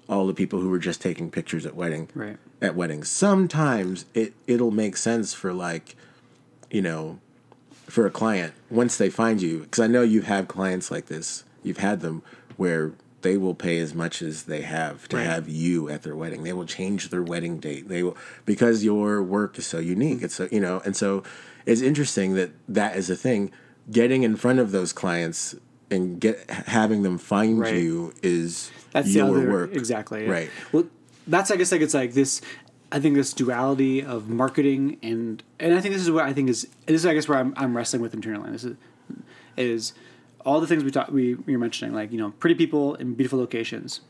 [0.09, 2.37] all the people who were just taking pictures at wedding Right.
[2.61, 3.09] at weddings.
[3.09, 5.94] Sometimes it it'll make sense for like,
[6.70, 7.20] you know,
[7.87, 11.44] for a client once they find you because I know you have clients like this.
[11.62, 12.22] You've had them
[12.57, 12.92] where
[13.23, 15.27] they will pay as much as they have to Right.
[15.27, 16.43] have you at their wedding.
[16.43, 17.89] They will change their wedding date.
[17.89, 20.23] They will because your work is so unique.
[20.23, 21.23] It's so you know, and so
[21.67, 23.51] it's interesting that that is a thing.
[23.91, 25.55] Getting in front of those clients
[25.91, 27.75] and get having them find Right.
[27.75, 30.25] you is That's your the other work exactly.
[30.27, 30.31] yeah.
[30.33, 30.51] right?
[30.73, 30.87] Well,
[31.27, 32.41] that's I guess like it's like this.
[32.93, 36.49] I think this duality of marketing and and I think this is what I think
[36.49, 38.51] is this is I guess where I'm, I'm wrestling with internally.
[38.53, 38.77] This is
[39.57, 39.93] is
[40.44, 43.14] all the things we talked we, we were mentioning like you know pretty people in
[43.14, 44.00] beautiful locations.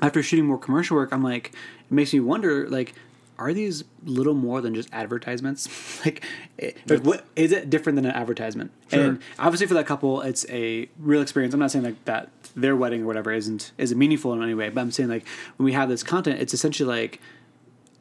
[0.00, 2.94] After shooting more commercial work, I'm like it makes me wonder like
[3.38, 5.68] are these little more than just advertisements?
[6.04, 6.24] like,
[6.56, 8.72] it, like what is it different than an advertisement?
[8.90, 9.04] Sure.
[9.04, 11.54] And obviously for that couple, it's a real experience.
[11.54, 14.68] I'm not saying like that their wedding or whatever isn't isn't meaningful in any way,
[14.68, 17.20] but I'm saying like when we have this content, it's essentially like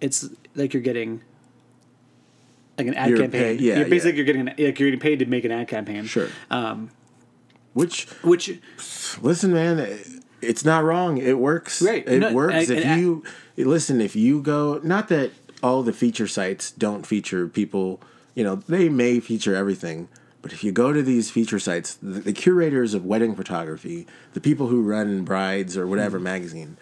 [0.01, 1.21] it's like you're getting
[2.77, 3.41] like an ad You're campaign.
[3.41, 4.15] paid- yeah, you're basically yeah.
[4.17, 6.05] you're getting an, like you're getting paid to make an ad campaign.
[6.05, 6.29] Sure.
[6.49, 6.89] Um,
[7.77, 8.59] Which which
[9.21, 11.19] listen, man, it's not wrong.
[11.19, 11.79] It works.
[11.79, 12.03] Right.
[12.07, 13.23] It No, works and- if and- you
[13.55, 14.01] listen.
[14.01, 15.29] If you go, not that
[15.61, 18.01] all the feature sites don't feature people.
[18.33, 20.07] You know, they may feature everything.
[20.41, 24.41] But if you go to these feature sites, the, the curators of wedding photography, the
[24.41, 26.23] people who run Brides or whatever hmm.
[26.23, 26.77] magazine,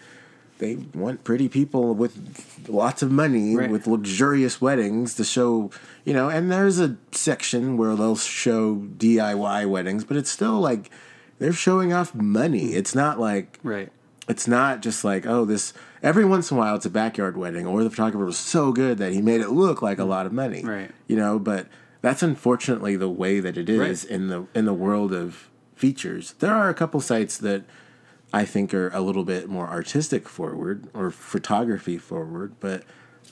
[0.58, 3.70] they want pretty people with lots of money Right.
[3.70, 5.70] with luxurious weddings to show,
[6.04, 10.90] you know, and there's a section where they'll show DIY weddings, but it's still like
[11.38, 12.74] they're showing off money.
[12.74, 13.90] It's not like right.
[14.28, 17.66] it's not just like, oh, this every once in a while it's a backyard wedding
[17.66, 20.10] or the photographer was so good that he made it look like a mm-hmm.
[20.10, 20.62] lot of money.
[20.64, 20.90] Right.
[21.06, 21.66] You know, but
[22.00, 24.10] that's unfortunately the way that it is Right.
[24.10, 26.34] in the in the world of features.
[26.38, 27.64] There are a couple sites that
[28.32, 32.82] I think are a little bit more artistic forward or photography forward, but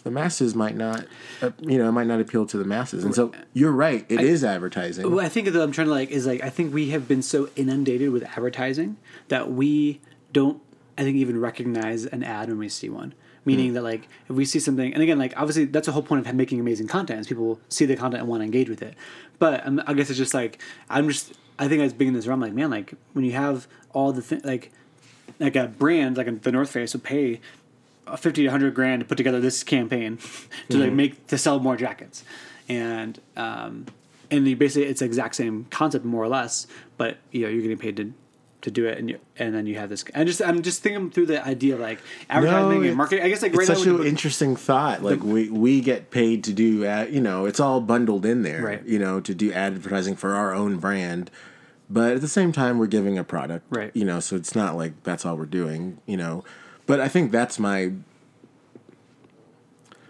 [0.02, 1.06] the masses might not,
[1.42, 3.04] uh, you know, it might not appeal to the masses.
[3.04, 5.10] And so you're right, It is advertising.
[5.10, 7.22] What I think that I'm trying to like is like I think we have been
[7.22, 8.96] so inundated with advertising
[9.28, 10.00] that we
[10.32, 10.60] don't
[10.96, 13.14] I think even recognize an ad when we see one.
[13.46, 13.74] Meaning Hmm.
[13.74, 16.34] that like if we see something and again like obviously that's the whole point of
[16.34, 18.94] making amazing content is people see the content and want to engage with it.
[19.38, 22.14] But um, I guess it's just like I'm just I think I was being in
[22.14, 24.72] this realm like man like when you have all the thing like
[25.38, 27.40] like a brand like the North Face would pay
[28.06, 30.18] uh, 50 to 100 grand to put together this campaign
[30.68, 32.24] to like make to sell more jackets
[32.68, 33.86] and um
[34.30, 36.66] and you basically it's the exact same concept more or less
[36.96, 38.12] but you know you're getting paid to
[38.62, 41.10] to do it and you, and then you have this and just i'm just thinking
[41.10, 41.98] through the idea of like
[42.30, 45.02] advertising it's- and marketing i guess like it's such an interesting thought.
[45.02, 48.62] Like we we get paid to do, ad, you know, it's all bundled in there,
[48.62, 48.84] Right.
[48.86, 51.30] You know, to do advertising for our own brand,
[51.90, 53.90] but at the same time, we're giving a product, Right.
[53.94, 56.44] You know, so it's not like that's all we're doing, you know.
[56.86, 57.92] But I think that's my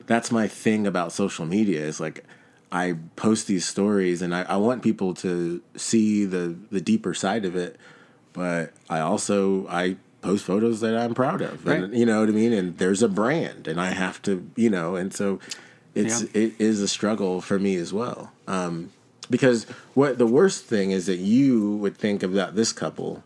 [0.07, 2.25] that's my thing about social media is like
[2.71, 7.45] I post these stories and I, I want people to see the the deeper side
[7.45, 7.77] of it,
[8.33, 11.67] but I also I post photos that I'm proud of.
[11.67, 12.53] And, you know what I mean?
[12.53, 15.39] And there's a brand and I have to, you know, and so
[15.95, 16.29] it's Yeah.
[16.35, 18.33] it is a struggle for me as well.
[18.49, 18.91] Um
[19.31, 23.23] because what the worst thing is that you would think about this couple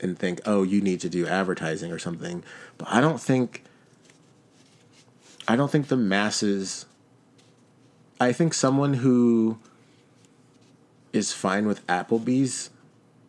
[0.00, 2.42] and think, "Oh, you need to do advertising or something."
[2.78, 3.64] But I don't think
[5.46, 6.86] I don't think the masses.
[8.20, 9.58] I think someone who
[11.12, 12.70] is fine with Applebee's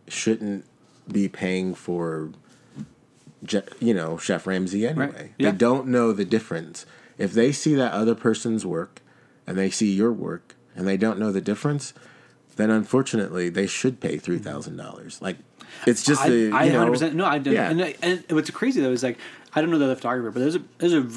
[0.08, 0.66] shouldn't
[1.12, 2.32] be paying for,
[3.44, 5.34] Je- you know, Chef Ramsay anyway.
[5.38, 5.52] Yeah.
[5.52, 6.86] They don't know the difference.
[7.18, 9.02] If they see that other person's work
[9.46, 11.94] and they see your work and they don't know the difference,
[12.56, 14.88] then unfortunately they should pay three thousand mm-hmm.
[14.88, 15.22] dollars.
[15.22, 15.38] Like
[15.86, 17.70] it's just I, the I 100% no I don't Yeah.
[17.70, 19.18] and, and what's crazy though is like
[19.54, 21.10] I don't know the photographer but there's a there's a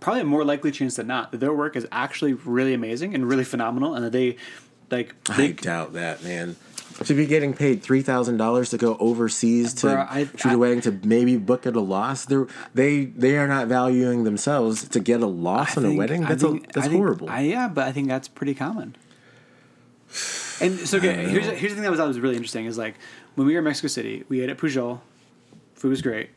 [0.00, 3.28] probably a more likely chance than not that their work is actually really amazing and
[3.28, 4.36] really phenomenal and that they
[4.90, 6.56] like I they doubt that, man.
[7.04, 10.52] To be getting paid three thousand dollars to go overseas to Bro, I- shoot I-
[10.54, 14.88] a wedding to maybe book at a loss, They're, they they are not valuing themselves
[14.88, 16.22] to get a loss on a wedding.
[16.22, 17.28] That's think- a, that's I think- horrible.
[17.30, 18.96] I, yeah, but I think that's pretty common.
[20.60, 22.94] And so, okay, here's here's the thing that was, that was really interesting is like
[23.34, 25.00] when we were in Mexico City, we ate at Pujol,
[25.74, 26.30] food was great.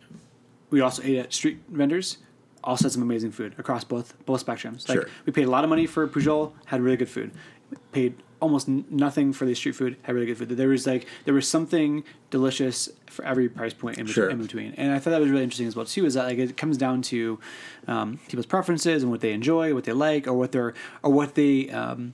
[0.71, 2.17] We also ate at street vendors,
[2.63, 4.87] also had some amazing food across both both spectrums.
[4.89, 5.09] Like Sure.
[5.25, 7.31] we paid a lot of money for Pujol, had really good food.
[7.91, 10.49] Paid almost nothing for the street food, had really good food.
[10.49, 14.29] There was like there was something delicious for every price point in, Sure.
[14.29, 16.05] in between, and I thought that was really interesting as well too.
[16.05, 17.39] Is that like it comes down to
[17.87, 21.35] um, people's preferences and what they enjoy, what they like, or what they're or what
[21.35, 21.69] they.
[21.69, 22.13] Um,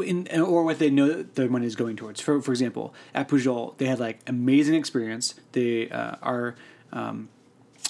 [0.00, 2.20] in, or what they know that their money is going towards.
[2.20, 5.34] For for example, at Pujol, they had like amazing experience.
[5.52, 6.54] They uh, are
[6.92, 7.28] um,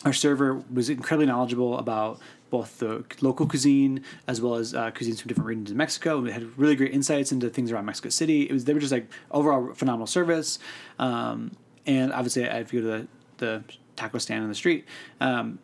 [0.04, 2.18] our server was incredibly knowledgeable about
[2.52, 6.16] both the local cuisine as well as uh, cuisines from different regions in Mexico.
[6.16, 8.42] And We had really great insights into things around Mexico City.
[8.42, 10.58] It was they were just like overall phenomenal service.
[10.98, 11.52] Um,
[11.86, 13.64] and obviously, if you go to the, the
[13.96, 14.84] taco stand on the street,
[15.18, 15.60] um,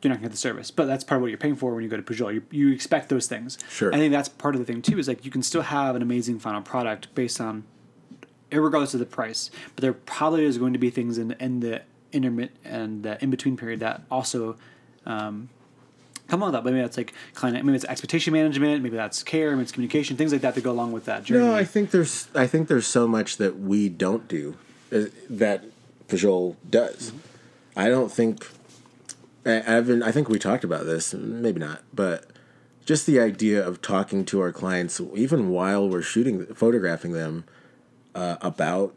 [0.00, 0.70] you're not going to get the service.
[0.70, 2.32] But that's part of what you're paying for when you go to Pujol.
[2.32, 3.58] You, you expect those things.
[3.68, 3.94] Sure.
[3.94, 4.98] I think that's part of the thing too.
[4.98, 7.64] Is like you can still have an amazing final product based on,
[8.50, 9.50] regardless of the price.
[9.76, 13.28] But there probably is going to be things in in the intermit and the in
[13.28, 14.56] between period that also.
[15.04, 15.50] Um,
[16.30, 16.64] come on with that.
[16.64, 20.32] Maybe that's like client, maybe it's expectation management, maybe that's care, maybe it's communication, things
[20.32, 21.44] like that that go along with that journey.
[21.44, 24.56] No, I think there's I think there's so much that we don't do
[24.92, 25.64] uh, that
[26.08, 27.12] Pujol does.
[27.76, 28.48] I don't think
[29.44, 29.90] I, I've.
[30.02, 32.26] I think we talked about this, maybe not, but
[32.84, 37.44] just the idea of talking to our clients, even while we're shooting, photographing them,
[38.14, 38.94] uh, about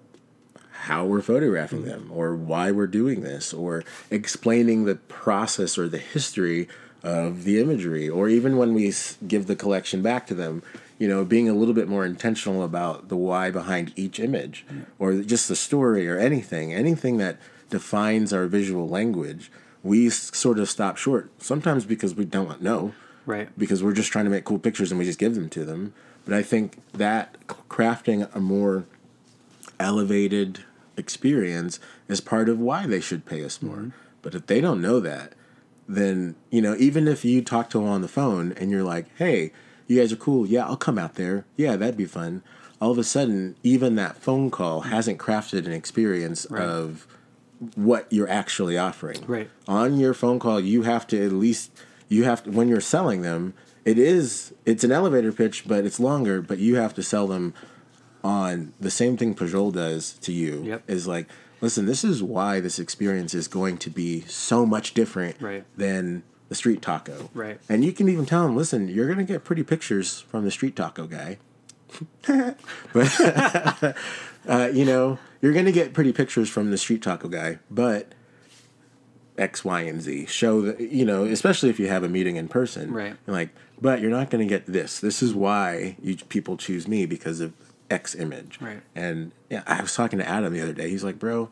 [0.72, 5.98] how we're photographing them or why we're doing this or explaining the process or the
[5.98, 6.67] history
[7.04, 8.92] of the imagery or even when we
[9.28, 10.63] give the collection back to them
[10.98, 14.66] you know being a little bit more intentional about the why behind each image
[15.00, 17.38] or just the story or anything anything that
[17.70, 19.52] defines our visual language
[19.84, 22.94] we sort of stop short sometimes because we don't know
[23.26, 23.48] Right.
[23.58, 25.94] because we're just trying to make cool pictures and we just give them to them.
[26.26, 28.84] But I think that crafting a more
[29.80, 30.63] elevated
[30.98, 33.78] experience is part of why they should pay us more.
[33.78, 33.89] Mm-hmm.
[34.22, 35.34] But if they don't know that,
[35.88, 39.06] then you know, even if you talk to them on the phone and you're like,
[39.17, 39.52] "Hey,
[39.88, 40.46] you guys are cool.
[40.46, 41.46] Yeah, I'll come out there.
[41.58, 42.41] Yeah, that'd be fun."
[42.82, 46.62] All of a sudden, even that phone call hasn't crafted an experience Right.
[46.63, 47.08] of
[47.76, 49.24] what you're actually offering.
[49.26, 49.50] Right.
[49.67, 51.72] On your phone call, you have to at least
[52.10, 53.54] you have to when you're selling them,
[53.86, 57.54] it is it's an elevator pitch, but it's longer, but you have to sell them
[58.24, 60.84] on the same thing Pujol does to you Yep.
[60.88, 61.28] is like,
[61.63, 65.63] listen, this is why this experience is going to be so much different Right.
[65.78, 67.30] than the street taco.
[67.34, 67.58] Right.
[67.69, 70.76] And you can even tell them, listen, you're gonna get pretty pictures from the street
[70.76, 71.38] taco guy.
[72.93, 73.95] but
[74.47, 78.12] uh, you know, you're gonna get pretty pictures from the street taco guy, but
[79.38, 80.26] X, Y, and Z.
[80.28, 82.91] Show that you know, especially if you have a meeting in person.
[82.91, 83.15] Right.
[83.26, 83.49] Like,
[83.82, 84.99] but you're not going to get this.
[84.99, 87.54] This is why you people choose me because of
[87.94, 88.60] X image.
[88.60, 88.82] Right.
[88.96, 90.90] And yeah, I was talking to Adam the other day.
[90.90, 91.50] He's like, bro,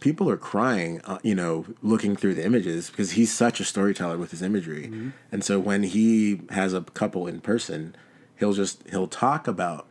[0.00, 4.18] people are crying, uh, you know, looking through the images because he's such a storyteller
[4.18, 4.84] with his imagery.
[4.84, 5.10] Mm-hmm.
[5.30, 7.94] And so when he has a couple in person,
[8.38, 9.86] he'll just he'll talk about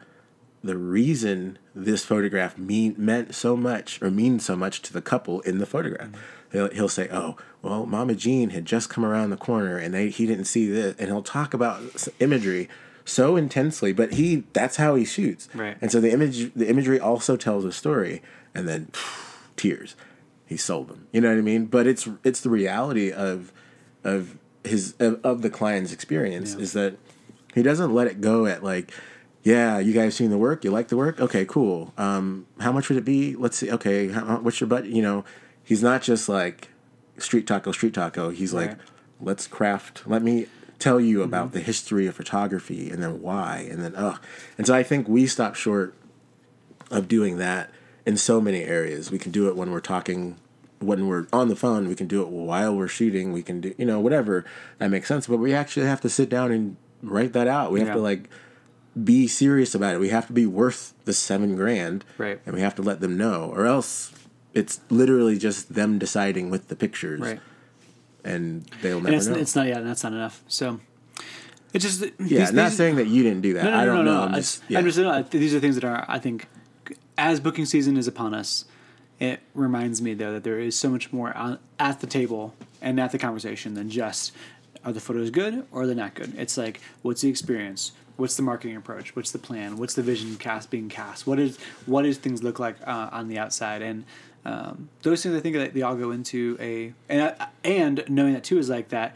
[0.62, 5.40] the reason this photograph mean meant so much or means so much to the couple
[5.42, 6.10] in the photograph.
[6.52, 10.10] He'll, he'll say, "Oh, well, Mama Jean had just come around the corner and they,
[10.10, 11.82] he didn't see this," and he'll talk about
[12.20, 12.68] imagery
[13.10, 13.92] so intensely.
[13.94, 15.78] But he that's how he shoots, Right.
[15.82, 18.22] And so the image the imagery also tells a story,
[18.54, 18.92] and then
[19.56, 19.96] tears.
[20.46, 21.08] He sold them.
[21.12, 21.66] You know what I mean?
[21.66, 23.52] But it's it's the reality of
[24.04, 26.62] of his of, of the client's experience Yeah.
[26.62, 26.98] is that
[27.56, 28.92] he doesn't let it go at like
[29.44, 32.90] yeah you guys seen the work you like the work okay cool um how much
[32.90, 35.24] would it be let's see okay how, what's your budget you know
[35.64, 36.68] he's not just like
[37.18, 38.78] street taco street taco he's like
[39.22, 40.46] let's craft let me
[40.80, 41.58] tell you about mm-hmm.
[41.58, 44.18] the history of photography and then why and then oh
[44.58, 45.94] and so i think we stop short
[46.92, 47.70] of doing that
[48.06, 49.12] in so many areas.
[49.12, 50.38] We can do it when we're talking,
[50.80, 51.88] when we're on the phone.
[51.88, 53.32] We can do it while we're shooting.
[53.32, 54.46] We can do, you know, whatever
[54.80, 55.28] that makes sense.
[55.28, 57.72] But we actually have to sit down and write that out.
[57.72, 58.30] We have to like
[59.02, 60.00] be serious about it.
[60.00, 62.42] We have to be worth the seven grand, Right.
[62.46, 64.12] And we have to let them know, or else
[64.54, 67.40] it's literally just them deciding with the pictures, Right.
[68.24, 69.36] And they'll And never it's, know.
[69.36, 70.44] it's not, yeah, and that's not enough.
[70.48, 70.80] So
[71.74, 73.64] it's just, yeah, these- not these- saying that you didn't do that.
[73.64, 74.18] No, no, I no, don't no, know.
[74.22, 74.26] no.
[74.28, 74.80] I'm I- just, yeah.
[74.80, 76.48] I'm just no, these are things that are I think
[77.18, 78.66] as booking season is upon us,
[79.20, 83.00] it reminds me though that there is so much more on, at the table and
[83.00, 84.32] at the conversation than just
[84.86, 86.34] are the photos good or are they not good.
[86.38, 90.36] It's like what's the experience, what's the marketing approach, what's the plan, what's the vision
[90.38, 94.04] cast being cast, what is what does things look like uh, on the outside and.
[94.46, 98.34] Um, those things I think that they all go into a and I, and knowing
[98.34, 99.16] that too is like that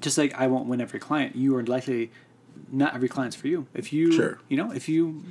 [0.00, 2.10] just like I won't win every client, you are likely
[2.72, 3.66] not every client's for you.
[3.74, 4.38] If you Sure.
[4.48, 5.22] you know, if you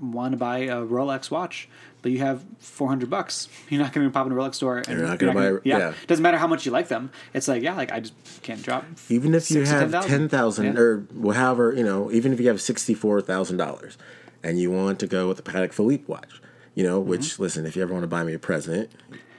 [0.00, 1.68] want to buy a Rolex watch,
[2.02, 4.78] but you have four hundred bucks, you're not going to pop in a Rolex store.
[4.78, 5.78] And You're not gonna buy- yeah.
[5.78, 5.92] yeah.
[6.06, 7.10] doesn't matter how much you like them.
[7.32, 8.84] It's like yeah, like I just can't drop.
[9.08, 10.10] even if you have 10,000.
[10.10, 10.80] ten thousand Yeah.
[10.80, 13.96] or however, you know, even if you have sixty four thousand dollars,
[14.42, 16.40] and you want to go with the Patek Philippe watch,
[16.74, 17.10] you know, Mm-hmm.
[17.10, 18.90] which listen, if you ever want to buy me a present,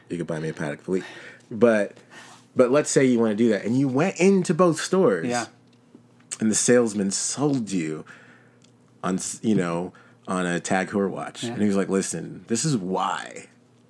[0.09, 1.05] you could buy me a Patek Philippe,
[1.51, 1.97] but
[2.55, 5.45] but let's say you want to do that, and you went into both stores, Yeah,
[6.39, 8.05] and the salesman sold you
[9.03, 9.93] on you know
[10.27, 11.51] on a Tag Heuer watch, Yeah.
[11.53, 13.47] and he was like, listen, this is why.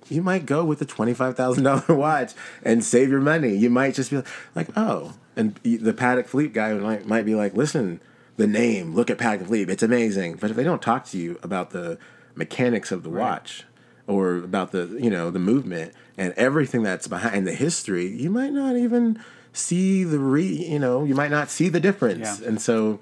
[0.08, 2.32] you might go with the $25,000 watch
[2.62, 3.56] and save your money.
[3.56, 4.22] You might just be
[4.54, 8.00] like, oh, and the Patek Philippe guy might, might be like, listen,
[8.36, 10.36] the name, look at Patek Philippe, it's amazing.
[10.36, 11.98] But if they don't talk to you about the
[12.36, 13.20] mechanics of the right.
[13.20, 13.64] watch
[14.06, 18.52] or about the, you know, the movement and everything that's behind the history, you might
[18.52, 19.18] not even
[19.52, 22.40] see the re, you know, you might not see the difference.
[22.40, 22.48] Yeah.
[22.48, 23.00] And so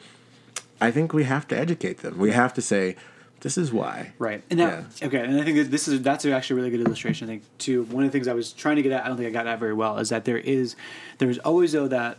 [0.80, 2.18] I think we have to educate them.
[2.18, 2.97] We have to say,
[3.41, 4.14] this is why.
[4.18, 4.43] Right.
[4.49, 5.07] And that, yeah.
[5.07, 7.28] okay, and I think this is that's actually a really good illustration.
[7.28, 7.82] I think too.
[7.85, 9.47] One of the things I was trying to get at, I don't think I got
[9.47, 10.76] at very well, is that there is
[11.18, 12.16] there is always though that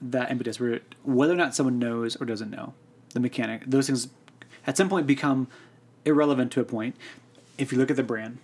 [0.00, 2.72] that impetus where whether or not someone knows or doesn't know
[3.12, 4.08] the mechanic, those things
[4.66, 5.46] at some point become
[6.04, 6.96] irrelevant to a point.
[7.58, 8.38] If you look at the brand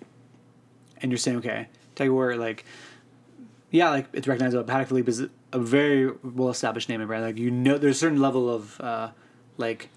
[1.00, 2.64] and you're saying, okay, tell you where like
[3.70, 4.64] yeah, like it's recognizable.
[4.64, 7.24] Patek Philippe is a very well established name and brand.
[7.24, 9.10] Like you know, there's a certain level of uh,
[9.56, 9.90] like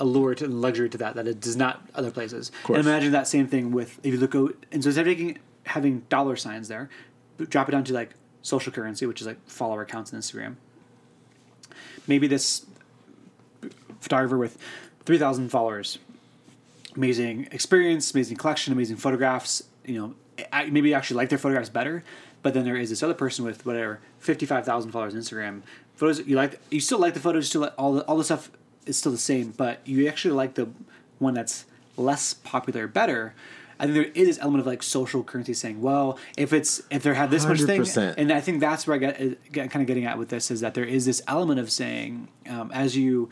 [0.00, 2.52] allure to luxury to that that it does not other places.
[2.68, 5.38] And imagine that same thing with if you look out, and so instead of taking,
[5.64, 6.90] having dollar signs there,
[7.38, 8.10] drop it down to like
[8.42, 10.56] social currency, which is like follower counts on Instagram.
[12.06, 12.66] Maybe this
[14.00, 14.58] photographer with
[15.06, 15.98] three thousand followers,
[16.96, 19.62] amazing experience, amazing collection, amazing photographs.
[19.84, 20.14] You know,
[20.52, 22.04] I, maybe you actually like their photographs better.
[22.42, 25.62] But then there is this other person with whatever fifty five thousand followers on Instagram.
[25.96, 28.50] Photos you like, you still like the photos, still like all the all the stuff
[28.86, 30.68] is still the same, but you actually like the
[31.18, 31.64] one that's
[31.96, 33.34] less popular better.
[33.78, 37.02] I think there is this element of like social currency saying, well, if it's if
[37.02, 37.48] there had this 100%.
[37.78, 40.28] much thing, and I think that's where I get, get, kind of getting at with
[40.28, 43.30] this is that there is this element of saying, um, as you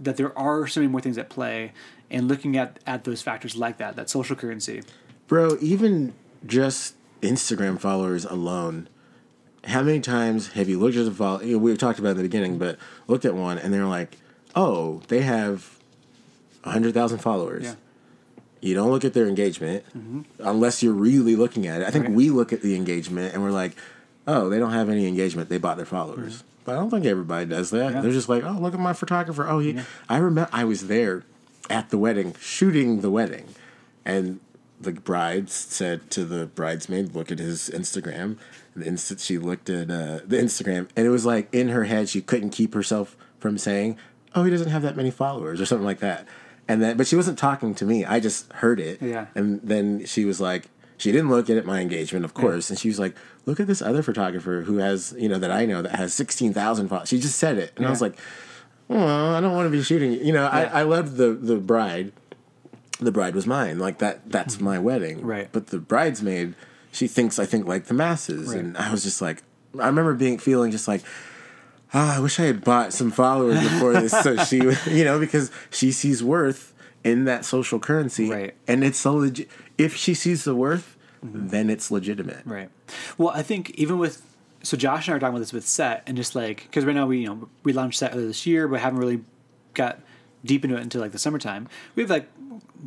[0.00, 1.72] that there are so many more things at play,
[2.10, 4.82] and looking at at those factors like that, that social currency.
[5.28, 6.14] Bro, even
[6.46, 8.88] just Instagram followers alone.
[9.64, 11.58] How many times have you looked at the follow?
[11.58, 14.16] We talked about in the beginning, but looked at one and they're like,
[14.54, 15.78] oh, they have
[16.62, 17.64] 100,000 followers.
[17.64, 17.74] Yeah.
[18.62, 20.22] You don't look at their engagement mm-hmm.
[20.40, 21.86] unless you're really looking at it.
[21.86, 22.14] I think right.
[22.14, 23.76] we look at the engagement and we're like,
[24.26, 25.48] oh, they don't have any engagement.
[25.48, 26.38] They bought their followers.
[26.38, 26.46] Mm-hmm.
[26.64, 27.92] But I don't think everybody does that.
[27.92, 28.00] Yeah.
[28.00, 29.46] They're just like, oh, look at my photographer.
[29.48, 29.72] Oh, he.
[29.72, 29.84] Yeah.
[30.08, 31.24] I remember I was there
[31.68, 33.46] at the wedding, shooting the wedding,
[34.04, 34.40] and
[34.80, 38.36] the bride said to the bridesmaid, "Look at his Instagram."
[38.74, 41.84] And the instant she looked at uh, the Instagram, and it was like in her
[41.84, 43.96] head, she couldn't keep herself from saying,
[44.34, 46.26] oh, he doesn't have that many followers or something like that.
[46.68, 48.04] And then, but she wasn't talking to me.
[48.04, 49.02] I just heard it.
[49.02, 49.26] Yeah.
[49.34, 50.68] And then she was like,
[51.00, 52.68] she didn't look at my engagement, of course.
[52.68, 52.74] Yeah.
[52.74, 55.64] And she was like, look at this other photographer who has, you know, that I
[55.64, 57.08] know that has 16,000 followers.
[57.08, 57.72] She just said it.
[57.76, 57.88] And yeah.
[57.88, 58.18] I was like,
[58.86, 60.12] well, I don't want to be shooting.
[60.12, 60.70] You know, yeah.
[60.72, 62.12] I, I loved the, the bride.
[62.98, 63.78] The bride was mine.
[63.78, 64.64] Like that, that's mm-hmm.
[64.64, 65.22] my wedding.
[65.22, 65.48] Right.
[65.50, 66.54] But the bridesmaid,
[66.92, 68.50] she thinks I think like the masses.
[68.50, 68.58] Right.
[68.58, 69.42] And I was just like,
[69.78, 71.02] I remember being feeling just like,
[71.94, 74.56] ah, I wish I had bought some followers before this, so she,
[74.90, 76.74] you know, because she sees worth
[77.04, 78.54] in that social currency, right?
[78.68, 79.48] And it's so legit.
[79.80, 81.48] If she sees the worth, mm-hmm.
[81.48, 82.70] then it's legitimate, right?
[83.18, 84.22] Well, I think even with
[84.62, 86.94] so Josh and I are talking about this with Set, and just like because right
[86.94, 89.22] now we you know we launched Set earlier this year, but haven't really
[89.74, 90.00] got
[90.44, 91.68] deep into it until like the summertime.
[91.94, 92.28] We have like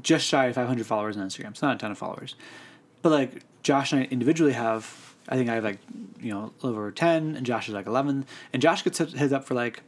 [0.02, 1.52] just shy of 500 followers on Instagram.
[1.52, 2.36] It's not a ton of followers,
[3.02, 5.80] but like Josh and I individually have I think I have like
[6.20, 9.54] you know over ten, and Josh is like eleven, and Josh gets his up for
[9.54, 9.82] like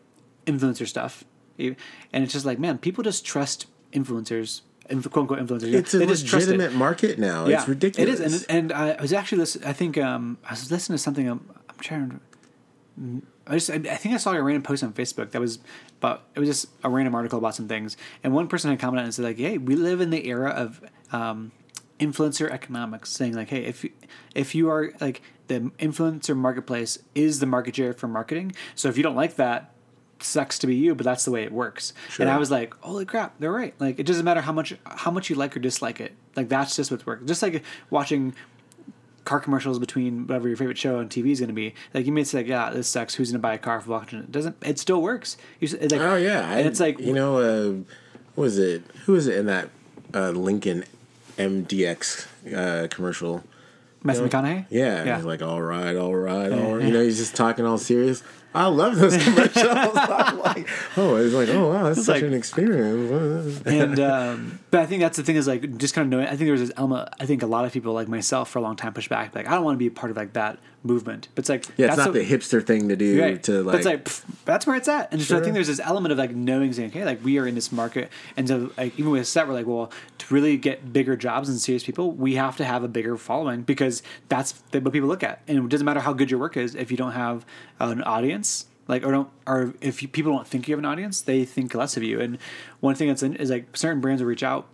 [0.46, 1.24] influencer stuff,
[1.58, 1.76] and
[2.12, 4.62] it's just like man, people just trust influencers.
[4.88, 6.76] "Quote unquote influencers." It's they a legitimate it.
[6.76, 7.48] market now.
[7.48, 8.20] Yeah, it's ridiculous.
[8.20, 9.68] It is, and, and I was actually listening.
[9.68, 11.28] I think um, I was listening to something.
[11.28, 12.20] I'm, um, I'm trying to.
[13.48, 15.60] I just I think I saw a random post on Facebook that was
[16.00, 19.06] but it was just a random article about some things, and one person had commented
[19.06, 20.82] and said like, "Hey, we live in the era of
[21.12, 21.52] um,
[22.00, 23.92] influencer economics, saying like, hey, if you,
[24.34, 28.98] if you are like the influencer marketplace is the market share for marketing, so if
[28.98, 29.74] you don't like that,
[30.26, 31.94] sucks to be you, but that's the way it works.
[32.10, 32.26] Sure.
[32.26, 33.74] And I was like, holy crap, they're right.
[33.80, 36.14] Like it doesn't matter how much how much you like or dislike it.
[36.36, 37.28] Like that's just what's working.
[37.28, 38.34] Just like watching
[39.24, 41.74] car commercials between whatever your favorite show on TV is going to be.
[41.94, 43.16] Like you may say, like, yeah, this sucks.
[43.16, 44.32] Who's going to buy a car for watching it?
[44.32, 45.38] Doesn't it still works?
[45.62, 47.72] It's like, oh yeah, and I, it's like you know, uh,
[48.36, 48.84] what was it?
[49.06, 49.70] Who was it in that
[50.14, 50.86] uh, Lincoln
[51.38, 53.44] MDX uh, commercial.
[54.04, 54.38] Matthew you know?
[54.38, 54.66] McConaughey.
[54.70, 55.16] Yeah, yeah.
[55.18, 56.86] He's like, all right, all right, all right.
[56.86, 58.24] You know, he's just talking all serious.
[58.56, 59.66] I love those commercials.
[59.66, 63.62] I'm like, oh, it's like, oh wow, that's it's such like, an experience.
[63.66, 66.28] and um, but I think that's the thing is like just kind of knowing.
[66.28, 67.10] I think there's this element.
[67.20, 69.36] I think a lot of people like myself for a long time push back.
[69.36, 71.28] Like I don't want to be a part of like that movement.
[71.36, 73.44] But it's like yeah, it's not a, the hipster thing to do right.
[73.44, 73.74] to like.
[73.74, 75.12] But it's like pff, that's where it's at.
[75.12, 75.38] And sure.
[75.38, 77.56] so I think there's this element of like knowing saying, okay, like we are in
[77.56, 81.18] this market, and so like even with set, we're like, well, to really get bigger
[81.18, 85.10] jobs and serious people, we have to have a bigger following because that's what people
[85.10, 87.46] look at, and it doesn't matter how good your work is if you don't have
[87.80, 91.22] an audience like or don't or if you, people don't think you have an audience
[91.22, 92.38] they think less of you and
[92.82, 94.68] one thing that's in, is like certain brands will reach out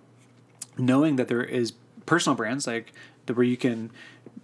[0.77, 1.71] knowing that there is
[2.05, 2.91] personal brands like
[3.33, 3.91] where you can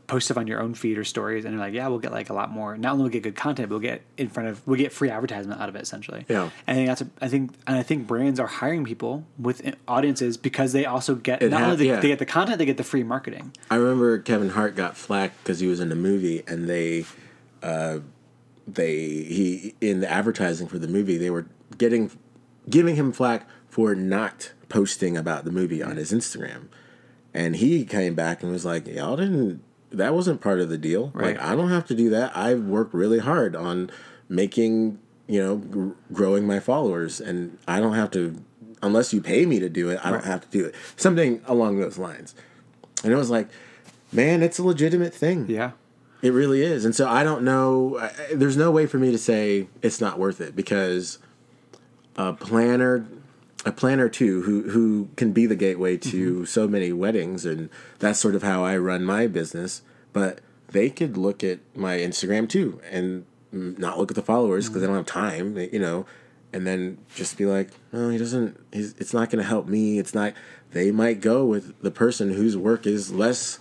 [0.08, 2.30] post stuff on your own feed or stories, and you're like, yeah, we'll get like
[2.30, 2.78] a lot more.
[2.78, 4.92] Not only will we get good content, but we'll get in front of we'll get
[4.94, 6.26] free advertisement out of it essentially.
[6.30, 6.50] Yeah.
[6.66, 10.38] I think that's a, I think and I think brands are hiring people with audiences
[10.38, 12.00] because they also get It not ha- only the, yeah.
[12.00, 13.54] they get the content, they get the free marketing.
[13.70, 17.06] I remember Kevin Hart got flack because he was in the movie, and they,
[17.62, 18.00] uh,
[18.66, 21.48] they he in the advertising for the movie, they were
[21.78, 22.12] getting,
[22.70, 26.68] giving him flack for not posting about the movie on his Instagram,
[27.34, 29.64] and he came back and was like, "Y'all didn't.
[29.92, 31.12] That wasn't part of the deal.
[31.14, 31.36] Right.
[31.38, 32.36] Like I don't have to do that.
[32.36, 33.90] I've worked really hard on
[34.30, 38.42] making." You know, gr- growing my followers, and I don't have to,
[38.82, 40.00] unless you pay me to do it.
[40.02, 40.74] I don't have to do it.
[40.96, 42.34] Something along those lines.
[43.04, 43.50] And it was like,
[44.14, 45.46] man, it's a legitimate thing.
[45.50, 45.72] Yeah.
[46.22, 46.86] It really is.
[46.86, 47.98] And so I don't know.
[48.00, 51.20] I- There's no way for me to say it's not worth it because
[52.16, 53.06] a planner,
[53.66, 58.20] a planner too, who who can be the gateway to so many weddings, and that's
[58.20, 59.82] sort of how I run my business.
[60.14, 60.40] But
[60.70, 64.82] they could look at my Instagram too and mm, not look at the followers because
[64.82, 65.58] they don't have time.
[65.58, 66.06] You know.
[66.54, 68.58] And then just be like, no, he doesn't.
[68.72, 70.00] He's, it's not going to help me.
[70.00, 70.34] It's not.
[70.72, 73.60] They might go with the person whose work is less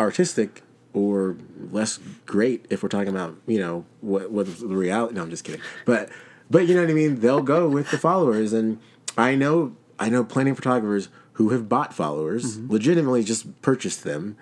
[0.00, 0.62] artistic
[0.92, 1.36] or
[1.70, 5.44] less great if we're talking about you know what what the reality no i'm just
[5.44, 6.08] kidding but
[6.50, 7.20] but you know what i mean?
[7.20, 8.52] They'll go with the followers.
[8.52, 8.78] And
[9.16, 12.72] i know i know plenty of photographers who have bought followers mm-hmm.
[12.72, 14.36] legitimately just purchased them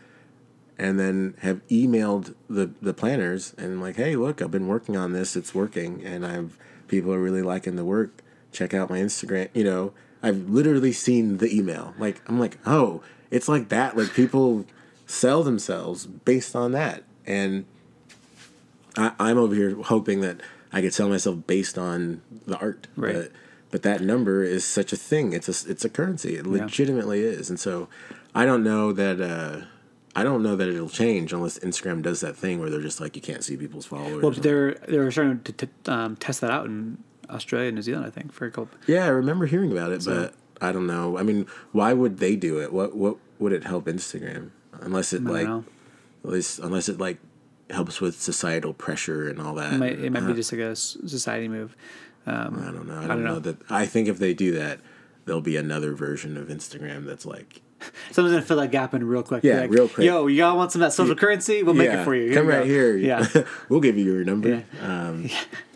[0.79, 5.13] and then have emailed the the planners and like hey look i've been working on
[5.13, 5.37] this.
[5.37, 6.05] It's working.
[6.05, 8.23] And i've people are really liking the work.
[8.53, 9.49] Check out my instagram.
[9.55, 9.93] You know
[10.23, 11.95] i've literally seen the email.
[11.99, 13.97] Like i'm like oh it's like that.
[13.97, 14.67] Like people
[15.07, 17.05] sell themselves based on that.
[17.27, 17.65] And
[18.97, 20.41] I, i'm over here hoping that
[20.77, 23.15] i could sell myself based on the art Right.
[23.15, 23.33] but
[23.71, 27.49] but that number is such a thing it's a it's a currency it legitimately is
[27.51, 27.89] and so
[28.35, 29.65] i don't know that uh
[30.19, 33.17] I don't know that it'll change unless Instagram does that thing where they're just like
[33.17, 34.23] you can't see people's followers.
[34.23, 38.07] Well, they're they're starting to t- um, test that out in Australia and New Zealand,
[38.07, 38.79] I think, for a couple.
[38.87, 41.19] yeah, I remember hearing about it, but I don't know.
[41.19, 42.73] I mean, why would they do it?
[42.73, 44.53] What what would it help Instagram?
[44.81, 45.65] Unless it I like, know.
[46.25, 47.19] unless, unless it like
[47.71, 49.73] helps with societal pressure and all that.
[49.75, 51.77] It might, it might Uh, be just like a society move.
[52.27, 52.95] Um, I don't know.
[52.95, 53.35] I I don't, don't know.
[53.35, 53.39] know.
[53.41, 53.57] that.
[53.71, 54.81] I think if they do that,
[55.25, 57.63] there'll be another version of Instagram that's like,
[58.11, 59.45] Someone's gonna fill that gap in real quick.
[59.45, 60.07] Yeah, like, real quick.
[60.07, 61.63] Yo, y'all want some of that social currency?
[61.63, 62.33] We'll make yeah, it for you.
[62.35, 62.97] come we right go." here.
[62.97, 63.27] Yeah.
[63.69, 64.65] we'll give you your number.
[64.83, 65.29] Um,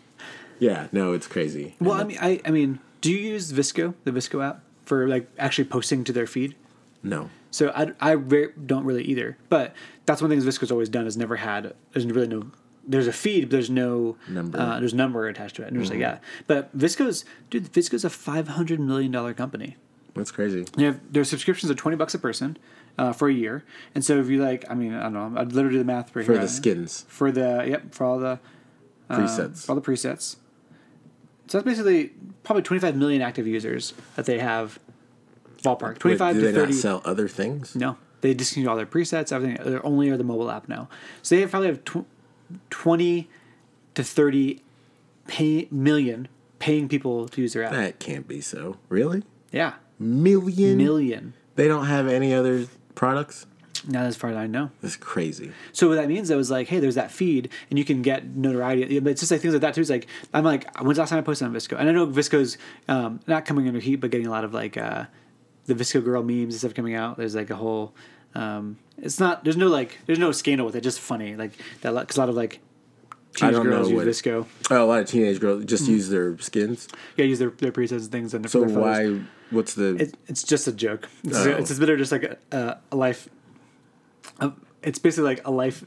[0.59, 1.75] yeah, no, it's crazy.
[1.79, 5.29] Well, I mean, I, I mean, do you use VSCO, the VSCO app, for like
[5.37, 6.55] actually posting to their feed?
[7.03, 9.37] no, So I, I re- don't really either.
[9.49, 9.75] But
[10.05, 11.73] that's one thing VSCO's always done is never had.
[11.93, 12.51] There's really no.
[12.87, 14.59] There's a feed, but there's no Number.
[14.59, 15.67] Uh, there's number attached to it.
[15.67, 19.77] And there's like yeah, but VSCO's dude, VSCO's a five hundred million dollar company.
[20.15, 20.65] that's crazy.
[20.75, 22.57] They have their subscriptions are twenty bucks a person
[22.97, 23.63] uh, for a year.
[23.93, 26.15] And so if you like, I mean, I don't know, I'd literally do the math
[26.15, 26.41] right For here.
[26.41, 28.39] the skins For the yep, for all the
[29.11, 29.65] um, presets.
[29.65, 30.37] for all the presets.
[31.47, 34.79] So that's basically probably twenty five million active users that they have.
[35.63, 36.73] Ballpark Twenty five Wait, five do to they thirty.
[36.73, 37.75] not sell other things?
[37.75, 39.57] No, they discontinued all their presets, everything.
[39.63, 40.89] They only are the mobile app now.
[41.21, 42.05] So they probably have tw-
[42.69, 43.29] twenty
[43.95, 44.61] to thirty
[45.27, 46.27] pay million
[46.59, 47.71] paying people to use their app.
[47.71, 48.77] That can't be so.
[48.89, 49.23] Really?
[49.51, 50.77] Yeah, Million?
[50.77, 51.33] million.
[51.55, 53.45] They don't have any other products?
[53.87, 54.69] Not as far as I know.
[54.81, 55.51] That's crazy.
[55.73, 58.27] So what that means though is like, hey, there's that feed, and you can get
[58.35, 58.99] notoriety.
[58.99, 59.81] But it's just like things like that too.
[59.81, 61.79] It's like I'm like, when's the last time I posted on VSCO?
[61.79, 62.57] And I know VSCO's
[62.87, 65.05] um, not coming under heat, but getting a lot of like uh,
[65.73, 67.17] the VSCO girl memes and stuff coming out.
[67.17, 67.93] There's like a whole.
[68.35, 69.43] Um, it's not.
[69.43, 69.99] There's no like.
[70.05, 70.81] There's no scandal with it.
[70.81, 71.93] Just funny like that.
[71.93, 72.59] Because a lot of like.
[73.41, 74.45] I Teenage girls use what- VSCO.
[74.71, 76.89] Oh, a lot of teenage girls just use their skins.
[77.15, 78.33] Yeah, use their their presets and things.
[78.33, 79.21] And So their why?
[79.51, 79.95] What's the?
[79.95, 81.07] It, it's just a joke.
[81.23, 81.49] It's, Oh.
[81.51, 83.29] it's literally just like a, a, a life.
[84.41, 84.51] A,
[84.83, 85.85] it's basically like a life,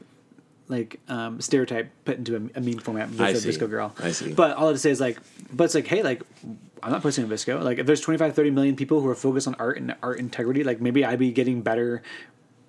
[0.67, 3.49] like um, stereotype put into a, a meme format with I a see.
[3.49, 3.93] VSCO girl.
[3.99, 4.33] I see.
[4.33, 5.19] But all I have to say is like,
[5.53, 6.21] but it's like, hey, like,
[6.81, 7.63] I'm not posting on VSCO.
[7.63, 10.63] Like, if there's 25, 30 million people who are focused on art and art integrity,
[10.63, 12.01] like maybe I'd be getting better.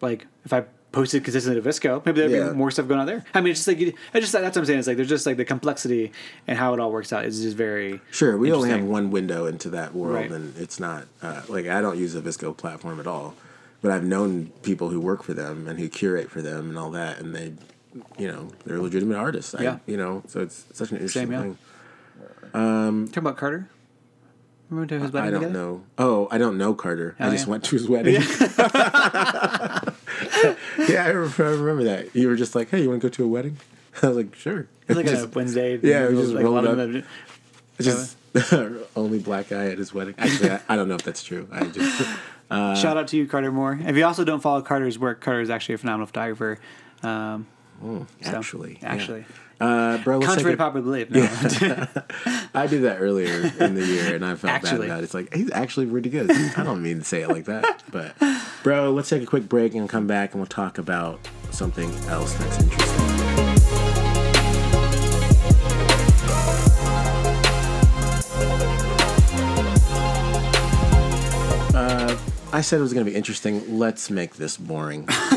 [0.01, 2.49] Like, if I posted consistently to VSCO, maybe there'd Yeah.
[2.51, 3.24] be more stuff going on there.
[3.34, 4.78] I mean, it's just like, you- I just that's what I'm saying.
[4.78, 6.12] It's like there's just like the complexity
[6.47, 9.47] and how it all works out is just very Sure, we only have one window
[9.47, 10.30] into that world, Right.
[10.30, 13.34] and it's not uh, like I don't use a VSCO platform at all,
[13.82, 16.90] but I've known people who work for them and who curate for them and all
[16.92, 17.53] that, and they,
[18.18, 19.55] you know, they're legitimate artists.
[19.55, 19.78] I, Yeah.
[19.86, 21.40] you know, so it's such an interesting Same, yeah.
[21.42, 21.59] thing.
[22.55, 23.68] Um, Talking about Carter.
[24.70, 25.59] Remember to his wedding I don't together?
[25.59, 25.82] know.
[25.99, 27.14] Oh, I don't know Carter.
[27.20, 27.51] I Oh, just yeah.
[27.53, 28.14] went to his wedding.
[28.14, 28.20] yeah,
[31.05, 32.14] I I remember that.
[32.14, 33.57] You were just like, "Hey, you want to go to a wedding?"
[34.03, 35.78] I was like, "Sure." It's like Just- a Wednesday.
[35.82, 37.05] yeah, it was just like a lot rolled of them.
[37.80, 38.16] just
[38.97, 40.14] only black guy at his wedding.
[40.18, 41.49] Actually, I, I don't know if that's true.
[41.53, 41.99] I just
[42.51, 43.78] Shout out to you, Carter Moore.
[43.82, 46.59] If you also don't follow Carter's work, Carter is actually a phenomenal photographer.
[47.03, 47.47] Um,
[47.83, 48.93] so, actually, yeah.
[48.93, 49.24] actually,
[49.61, 51.11] Uh, bro, contrary to popular belief.
[51.11, 51.22] No.
[52.55, 54.79] I did that earlier in the year, and I felt Actually.
[54.81, 55.05] bad about it.
[55.05, 56.31] It's like he's actually pretty good.
[56.31, 58.14] I don't mean to say it like that, but
[58.62, 61.20] bro, let's take a quick break and come back, and we'll talk about
[61.51, 64.07] something else that's interesting.
[71.74, 72.16] Uh,
[72.53, 73.79] I said it was going to be interesting.
[73.79, 75.07] Let's make this boring.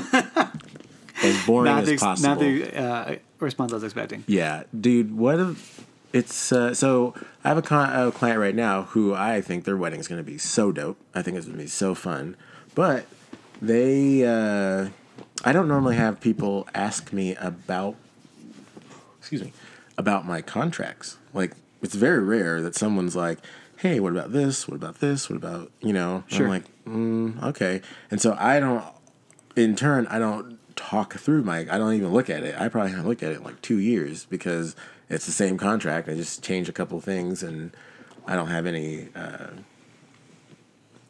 [1.29, 2.29] as boring not as the, possible.
[2.29, 4.23] not the uh, response I was expecting.
[4.27, 5.15] Yeah, dude.
[5.15, 7.13] What if it's uh, so?
[7.43, 10.23] I have a, con- a client right now who I think their wedding is going
[10.23, 10.97] to be so dope.
[11.13, 12.35] I think it's going to be so fun,
[12.75, 13.05] but
[13.61, 14.25] they.
[14.25, 14.89] Uh,
[15.43, 17.95] I don't normally have people ask me about.
[19.19, 19.53] Excuse me,
[19.97, 21.17] about my contracts.
[21.33, 23.39] Like it's very rare that someone's like,
[23.77, 24.67] "Hey, what about this?
[24.67, 25.29] What about this?
[25.29, 26.45] What about you know?" Sure.
[26.45, 28.83] I'm like, mm, "Okay," and so I don't
[29.55, 31.59] in turn, I don't talk through my.
[31.69, 32.55] I don't even look at it.
[32.59, 34.75] I probably haven't looked at it in like two years because
[35.09, 36.07] it's the same contract.
[36.07, 37.71] I just change a couple things, and
[38.25, 39.09] I don't have any.
[39.15, 39.47] Uh,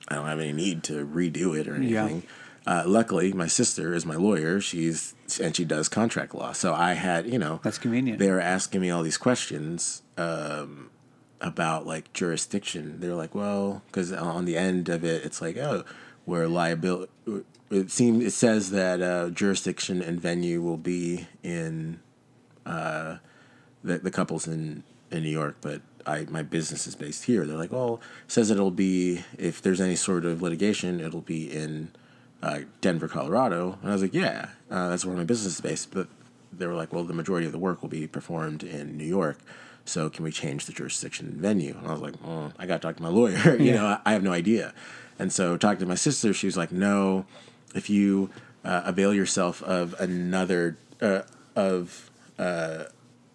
[0.08, 2.04] I don't have any need to redo it or Yeah.
[2.06, 2.24] anything.
[2.66, 4.60] Uh, luckily, my sister is my lawyer.
[4.60, 6.52] She's and she does contract law.
[6.52, 8.20] So I had, you know, That's convenient.
[8.20, 10.90] They were asking me all these questions um,
[11.42, 13.00] about like jurisdiction.
[13.00, 15.84] They're like, well, because on the end of it, it's like, oh,
[16.26, 17.12] where liability.
[17.72, 22.00] It seems it says that uh, jurisdiction and venue will be in
[22.66, 23.18] uh,
[23.84, 27.46] the the couples in in New York, but I my business is based here.
[27.46, 31.52] They're like, well, it says it'll be if there's any sort of litigation, it'll be
[31.52, 31.92] in
[32.42, 33.78] uh, Denver, Colorado.
[33.82, 35.92] And I was like, yeah, uh, that's where my business is based.
[35.92, 36.08] But
[36.52, 39.38] they were like, well, the majority of the work will be performed in New York.
[39.86, 41.76] So can we change the jurisdiction and venue?
[41.78, 43.56] And I was like, oh, I got to talk to my lawyer.
[43.60, 43.74] you Yeah.
[43.76, 44.74] know, I, I have no idea.
[45.20, 47.26] And so talking to my sister, she was like, no,
[47.76, 48.30] if you
[48.64, 51.22] uh, avail yourself of another uh,
[51.56, 52.86] of uh,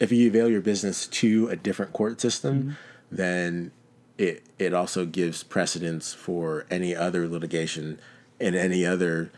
[0.01, 2.77] if you avail your business to a different court system,
[3.11, 3.71] then
[4.19, 8.01] it it also gives precedence for any other litigation
[8.41, 9.31] in any other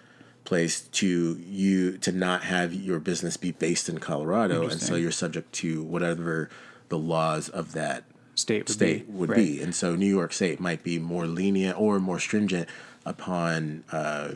[0.45, 5.11] place to you to not have your business be based in Colorado, and so you're
[5.11, 6.49] subject to whatever
[6.89, 8.05] the laws of that
[8.37, 9.13] State would state be.
[9.13, 9.37] would Right.
[9.37, 12.69] be, and so New York State might be more lenient or more stringent
[13.05, 14.29] upon uh,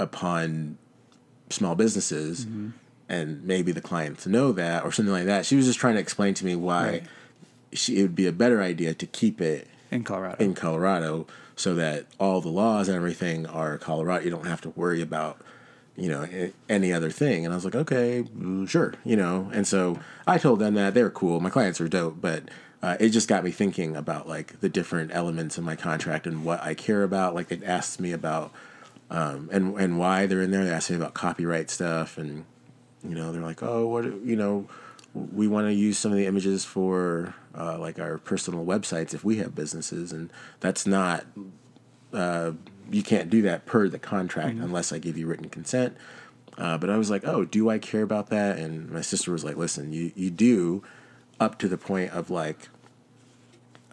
[0.00, 0.78] upon
[1.50, 2.68] small businesses, Mm-hmm.
[3.08, 5.44] and maybe the clients know that or something like that.
[5.46, 7.02] She was just trying to explain to me why Right.
[7.72, 10.42] she, it would be a better idea to keep it in Colorado.
[10.44, 11.26] in Colorado
[11.56, 14.24] so that all the laws and everything are Colorado.
[14.24, 15.40] You don't have to worry about,
[15.96, 16.26] you know,
[16.68, 17.44] any other thing.
[17.44, 19.50] And I was like, okay, mm, sure, you know.
[19.52, 21.40] And so I told them that they're cool.
[21.40, 22.44] My clients are dope, but
[22.82, 26.44] uh, it just got me thinking about like the different elements of my contract and
[26.44, 27.34] what I care about.
[27.34, 28.52] Like they asked me about
[29.10, 30.64] um, and and why they're in there.
[30.64, 32.44] They asked me about copyright stuff, and
[33.02, 34.68] you know, they're like, oh, what you know,
[35.14, 39.24] we want to use some of the images for uh, like our personal websites if
[39.24, 40.30] we have businesses, and
[40.60, 41.26] that's not.
[42.12, 42.52] Uh,
[42.90, 45.96] you can't do that per the contract unless I give you written consent.
[46.58, 48.58] Uh, but I was like, oh, do I care about that?
[48.58, 50.82] And my sister was like, listen, you you do,
[51.38, 52.68] up to the point of like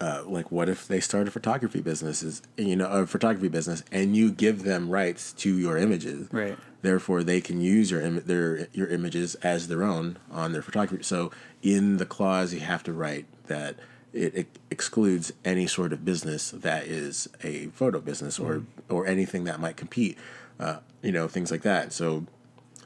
[0.00, 3.82] uh, like what if they start a photography business is you know a photography business
[3.90, 6.56] and you give them rights to your images Right.
[6.82, 11.02] therefore they can use your Im- their your images as their own on their photography
[11.02, 11.30] so
[11.62, 13.76] in the clause you have to write that
[14.12, 19.44] it, it excludes any sort of business that is a photo business or or anything
[19.44, 20.16] that might compete
[20.60, 22.24] uh, you know things like that so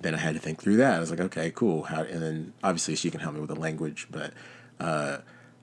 [0.01, 0.95] then I had to think through that.
[0.97, 1.85] I was like, okay, cool.
[1.85, 4.33] How and then obviously she can help me with the language, but
[4.81, 5.19] uh,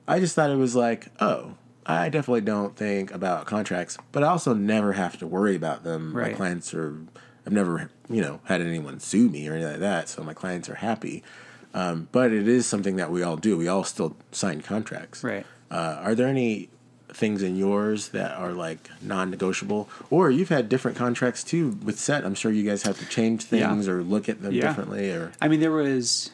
[0.10, 1.54] I just thought it was like, oh,
[1.86, 6.14] I definitely don't think about contracts, but I also never have to worry about them.
[6.14, 6.98] My clients are,
[7.46, 10.68] I've never, you know, had anyone sue me or anything like that, so my clients
[10.70, 11.24] are happy.
[11.74, 13.56] Um, but it is something that we all do.
[13.58, 15.24] We all still sign contracts.
[15.24, 15.46] Right.
[15.72, 16.70] Uh, are there any
[17.12, 22.24] things in yours that are like non-negotiable or you've had different contracts too with set
[22.24, 23.72] i'm sure you guys have to change Yeah.
[23.72, 24.68] things or look at them Yeah.
[24.68, 26.30] differently or I mean, there was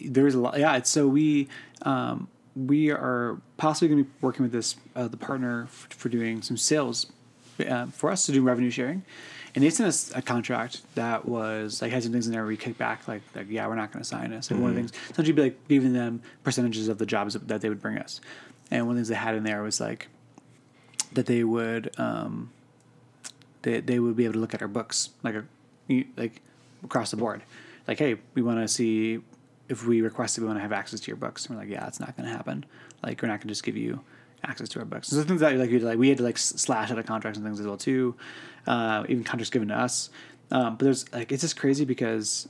[0.00, 0.58] there was a lot.
[0.58, 1.48] Yeah, so we
[1.82, 6.08] um, we are possibly going to be working with this uh, the partner f- for
[6.08, 7.06] doing some sales
[7.68, 9.02] uh, for us to do revenue sharing,
[9.54, 12.56] and they sent us a contract that was like had some things in there we
[12.56, 14.50] kick back like like yeah we're not going to sign this.
[14.50, 17.34] Like one of the things sometimes you'd be like giving them percentages of the jobs
[17.34, 18.20] that they would bring us,
[18.70, 20.08] and one of the things they had in there was like
[21.12, 22.50] that they would um,
[23.62, 25.44] they, they would be able to look at our books like a
[26.16, 26.40] like
[26.82, 27.42] across the board.
[27.86, 29.20] Like hey we want to see
[29.68, 31.86] if we requested we want to have access to your books and we're like yeah
[31.86, 32.64] it's not going to happen
[33.02, 34.00] like we're not going to just give you
[34.44, 35.08] access to our books.
[35.08, 37.44] So things that like we like we had to like slash out of contracts and
[37.46, 38.14] things as well too,
[38.66, 40.10] uh, even contracts given to us.
[40.50, 42.48] Um, but there's like it's just crazy because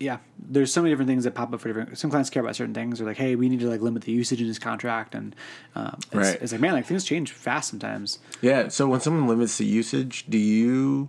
[0.00, 1.96] yeah, there's so many different things that pop up for different.
[1.96, 4.12] Some clients care about certain things, They're like, hey, we need to like limit the
[4.12, 5.34] usage in this contract, and
[5.74, 6.38] um, it's, Right.
[6.42, 8.18] it's like man, like things change fast sometimes.
[8.40, 8.68] Yeah.
[8.68, 11.08] So when someone limits the usage, do you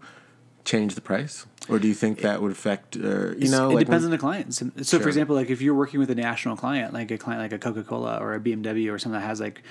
[0.66, 2.98] change the price, or do you think that would affect?
[2.98, 4.54] Uh, you know, it like depends when- on the client.
[4.54, 7.42] So, so for example, like if you're working with a national client, like a client
[7.42, 9.62] like a Coca Cola or a BMW or something that has like,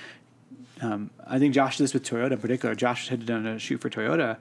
[0.81, 2.73] um, I think Josh did this with Toyota in particular.
[2.75, 4.37] Josh had done a shoot for Toyota,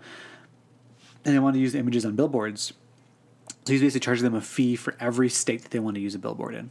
[1.25, 2.73] and they wanted to use the images on billboards.
[3.67, 6.15] So he's basically charging them a fee for every state that they want to use
[6.15, 6.71] a billboard in.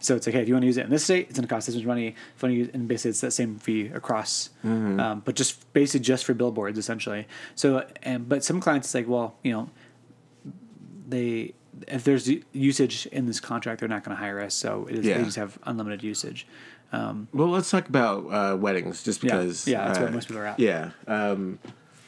[0.00, 1.48] So it's like, hey, if you want to use it in this state, it's going
[1.48, 2.08] to cost this much money.
[2.08, 5.72] If you want to use, and basically it's that same fee across, um, but just
[5.72, 7.26] basically just for billboards essentially.
[7.56, 9.70] So, and but some clients it's like, well, you know,
[11.08, 11.54] they
[11.86, 14.54] if there's usage in this contract, they're not going to hire us.
[14.54, 15.18] So it is, Yeah.
[15.18, 16.46] they just have unlimited usage.
[16.92, 19.66] Um, Well, let's talk about uh, weddings, just because.
[19.68, 20.58] Yeah, that's where uh, most people are at.
[20.58, 20.90] Yeah.
[21.06, 21.58] Um,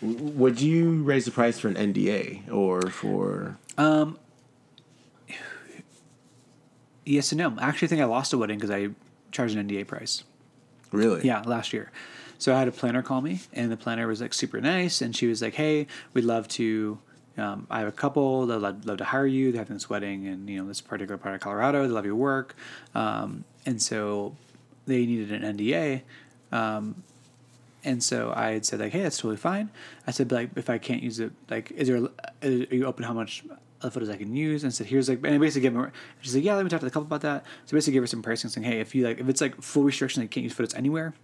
[0.03, 3.59] would you raise the price for an NDA or for?
[7.05, 7.57] yes and no.
[7.59, 8.91] I actually think I lost a wedding because I
[9.33, 10.25] charged an NDA price.
[10.93, 11.27] Really?
[11.27, 11.91] Yeah, last year.
[12.39, 15.15] So I had a planner call me, and the planner was like super nice, and
[15.15, 16.99] she was like, "Hey, we'd love to.
[17.37, 19.53] Um, I have a couple that would love to hire you.
[19.53, 21.83] They're having this wedding in you know this particular part of Colorado.
[21.83, 22.57] They love your work,
[22.95, 24.37] um, and so
[24.87, 26.03] they needed an NDA.
[26.51, 27.03] Um,
[27.85, 29.71] and so I had said like, "Hey, that's totally fine."
[30.07, 32.09] I said, "But like, if I can't use it, like, is there?
[32.43, 33.45] Are you open how much
[33.81, 35.93] other photos I can use?" And said, "Here's like," and I basically gave her.
[36.21, 38.07] She's like, "Yeah, let me talk to the couple about that." So basically, gave her
[38.07, 40.53] some pricing, saying, "Hey, if you like, if it's like full restriction, like can't use
[40.53, 41.15] photos anywhere."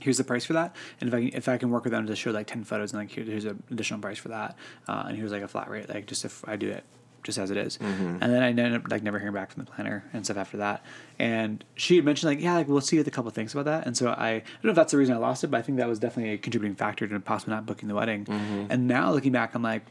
[0.00, 0.74] here's the price for that.
[0.98, 2.92] And if I can, if I can work with them to show like ten photos,
[2.92, 4.56] and like here, here's an additional price for that,
[4.88, 6.84] uh, and here's like a flat rate, like just if I do it
[7.22, 7.78] just as it is.
[7.78, 8.18] Mm-hmm.
[8.20, 10.56] And then I ended up like never hearing back from the planner and stuff after
[10.58, 10.84] that.
[11.18, 13.86] And she had mentioned like, yeah, like we'll see what a couple things about that.
[13.86, 15.62] And so I, I don't know if that's the reason I lost it, but I
[15.62, 18.24] think that was definitely a contributing factor to possibly not booking the wedding.
[18.24, 18.66] Mm-hmm.
[18.70, 19.82] And now looking back, I'm like,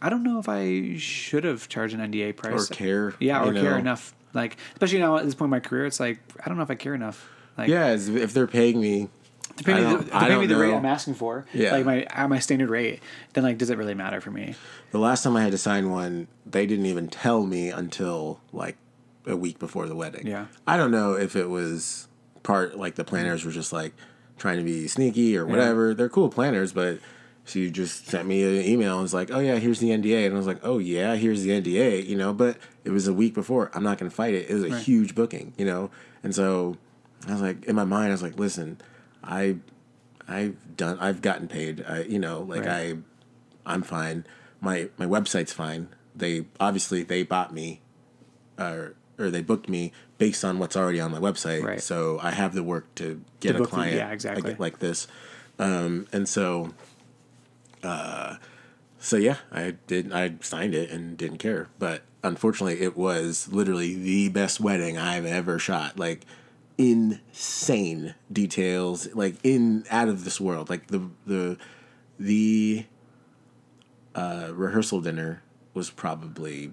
[0.00, 3.52] I don't know if I should have charged an NDA price Or care, Yeah, or
[3.52, 4.14] care enough.
[4.34, 6.70] Like especially now at this point in my career, it's like I don't know if
[6.70, 7.28] I care enough.
[7.56, 9.08] Like, Yeah, if they're paying me.
[9.62, 10.76] Pay I me, the, don't- to I don't the rate know.
[10.78, 11.72] I'm asking for, Yeah.
[11.72, 13.00] like my at my standard rate,
[13.34, 14.54] then like does it really matter for me?
[14.90, 18.76] The last time I had to sign one, they didn't even tell me until like
[19.26, 20.26] a week before the wedding.
[20.26, 20.46] Yeah.
[20.66, 22.08] I don't know if it was
[22.42, 23.94] part like the planners were just like
[24.38, 25.94] trying to be sneaky or whatever.
[25.94, 26.98] They're cool planners, but
[27.44, 30.34] she just sent me an email and was like, "Oh yeah, here's the NDA," and
[30.34, 32.32] I was like, "Oh yeah, here's the NDA," you know.
[32.32, 33.70] But it was a week before.
[33.74, 34.48] I'm not gonna fight it.
[34.50, 34.82] It was a Right.
[34.82, 35.90] huge booking, you know.
[36.22, 36.76] And so
[37.28, 38.78] I was like, in my mind, I was like, "Listen,
[39.22, 39.56] I,
[40.28, 40.98] I've done.
[41.00, 41.84] I've gotten paid.
[41.86, 42.94] I, you know, like Right.
[43.66, 44.24] I, I'm fine.
[44.60, 45.88] My my website's fine.
[46.14, 47.80] They obviously they bought me,
[48.58, 51.62] or or they booked me based on what's already on my website.
[51.62, 51.80] Right.
[51.80, 53.96] So I have the work to get To a client.
[53.96, 54.50] yeah, exactly.
[54.50, 55.06] Like, like this,
[55.58, 56.70] um, and so,
[57.82, 58.36] uh,
[58.98, 60.12] so yeah, I did.
[60.12, 61.68] I signed it and didn't care.
[61.78, 65.98] But unfortunately, it was literally the best wedding I've ever shot.
[65.98, 66.24] Like
[66.78, 70.70] insane details, like in out of this world.
[70.70, 71.58] Like the the
[72.18, 72.86] the
[74.14, 75.42] uh, rehearsal dinner
[75.74, 76.70] was probably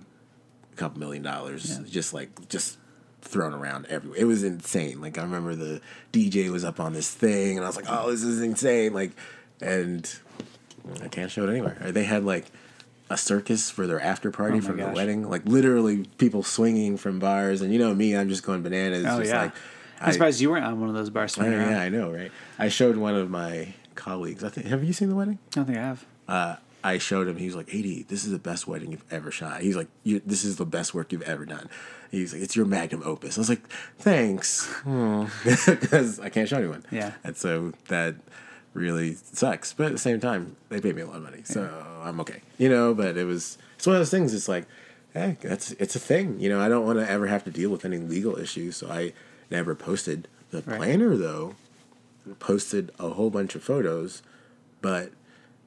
[0.72, 2.78] a couple million dollars, just like just
[3.22, 4.20] thrown around everywhere.
[4.20, 5.02] It was insane.
[5.02, 5.82] Like I remember the
[6.12, 9.12] DJ was up on this thing, and I was like, "Oh, this is insane!" Like,
[9.62, 10.12] and
[11.02, 11.78] I can't show it anywhere.
[11.92, 12.46] They had like
[13.10, 17.20] a circus for their after party Oh from the wedding, like literally people swinging from
[17.20, 19.06] bars, and you know me, I'm just going bananas.
[19.08, 19.54] Oh just yeah, like,
[20.02, 21.38] I'm surprised you weren't on one of those bars.
[21.38, 21.72] I, around.
[21.72, 22.32] yeah, I know, right?
[22.58, 24.44] I showed one of my colleagues.
[24.44, 24.68] I think.
[24.68, 25.40] Have you seen the wedding?
[25.52, 26.06] I don't think I have.
[26.28, 27.36] uh, I showed him.
[27.36, 30.22] He was like, "AD, this is the best wedding you've ever shot." He's like, you,
[30.26, 31.70] "This is the best work you've ever done."
[32.10, 34.74] He's like, "It's your magnum opus." I was like, "Thanks,"
[35.44, 36.86] because I can't show anyone.
[36.92, 37.12] Yeah.
[37.24, 38.16] and so that
[38.74, 39.74] really sucks.
[39.74, 41.70] But at the same time, they paid me a lot of money, so
[42.04, 42.42] I'm okay.
[42.58, 44.34] You know, but it was it's one of those things.
[44.34, 44.66] It's like,
[45.14, 46.40] hey, that's it's a thing.
[46.40, 48.90] You know, I don't want to ever have to deal with any legal issues, so
[48.90, 49.12] I
[49.50, 50.28] never posted.
[50.52, 50.78] The Right.
[50.78, 51.56] planner though
[52.40, 54.22] posted a whole bunch of photos,
[54.82, 55.12] but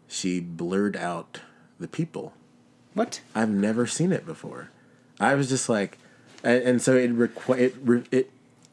[0.09, 1.41] she blurred out
[1.78, 2.35] the people.
[2.95, 3.20] What?
[3.35, 4.70] I've never seen it before.
[5.18, 5.99] I was just like,
[6.45, 8.30] and, and so it requ- it re- it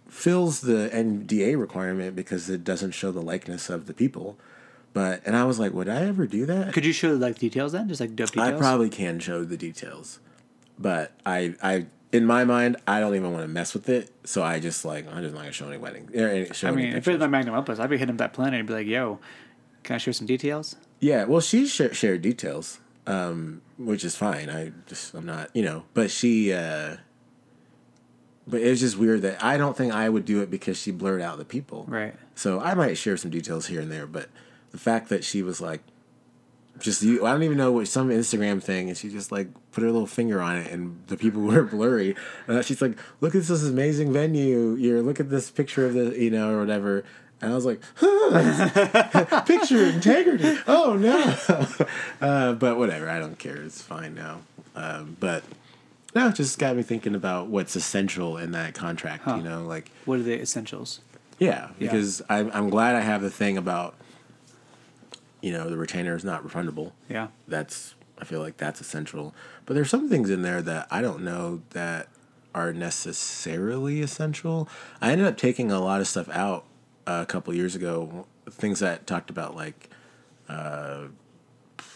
[0.07, 4.37] fills the NDA requirement because it doesn't show the likeness of the people.
[4.93, 6.73] But and I was like, would I ever do that?
[6.73, 8.53] Could you show like details then, just like dope details?
[8.55, 10.19] I probably can show the details,
[10.79, 14.11] but I I in my mind I don't even want to mess with it.
[14.23, 16.09] So I just like I'm just not gonna show any wedding.
[16.13, 17.07] any- show I mean, if pictures.
[17.07, 19.19] it was my magnum opus, I'd be hitting up that planet and be like, "Yo,
[19.83, 24.49] can I share some details?" Yeah, well, she sh- shared details, um, which is fine.
[24.49, 26.97] I just I'm not, you know, but she uh,
[28.47, 30.91] but it was just weird that I don't think I would do it because she
[30.91, 31.85] blurred out the people.
[31.87, 32.15] Right.
[32.35, 34.29] So I might share some details here and there, but
[34.71, 35.81] the fact that she was like,
[36.79, 39.83] just you, I don't even know what some Instagram thing, and she just like put
[39.83, 42.15] her little finger on it, and the people were blurry.
[42.47, 44.75] Uh, she's like, "Look at this amazing venue.
[44.75, 47.03] You're look at this picture of the, you know, or whatever."
[47.41, 51.35] And I was like, huh, "Picture integrity." Oh no,
[52.21, 53.09] uh, but whatever.
[53.09, 53.55] I don't care.
[53.57, 54.41] It's fine now.
[54.75, 55.43] Um, but
[56.15, 59.27] no, it just got me thinking about what's essential in that contract.
[59.27, 60.99] You know, like What are the essentials?
[61.39, 63.95] yeah, because I'm I'm glad I have the thing about
[65.41, 66.91] you know the retainer is not refundable.
[67.07, 67.27] Yeah.
[67.47, 69.33] That's I feel like that's essential.
[69.65, 72.07] But there's some things in there that I don't know that
[72.53, 74.67] are necessarily essential.
[75.01, 76.65] I ended up taking a lot of stuff out
[77.07, 78.25] uh, a couple years ago.
[78.49, 79.89] Things that talked about like
[80.47, 81.05] uh,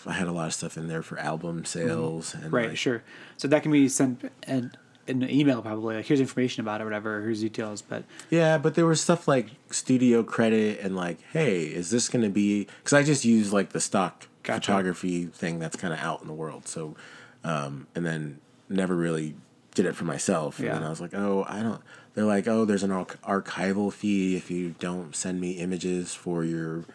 [0.06, 3.04] I had a lot of stuff in there for album sales and Right, like, sure.
[3.38, 4.72] So that can be sent in
[5.08, 5.96] an email probably.
[5.98, 7.22] Like here's information about it, whatever.
[7.22, 7.82] Here's details.
[7.82, 12.24] But Yeah, but there was stuff like studio credit and like, hey, is this going
[12.24, 12.66] to be?
[12.80, 14.60] Because I just use like the stock Gotcha.
[14.72, 16.68] photography thing that's kind of out in the world.
[16.68, 16.96] So,
[17.44, 18.40] um, and then
[18.70, 19.36] never really
[19.76, 20.60] did it for myself.
[20.60, 20.68] yeah.
[20.68, 21.82] And then I was like, oh, I don't.
[22.14, 26.44] They're like, oh, there's an arch- archival fee if you don't send me images for
[26.44, 26.86] your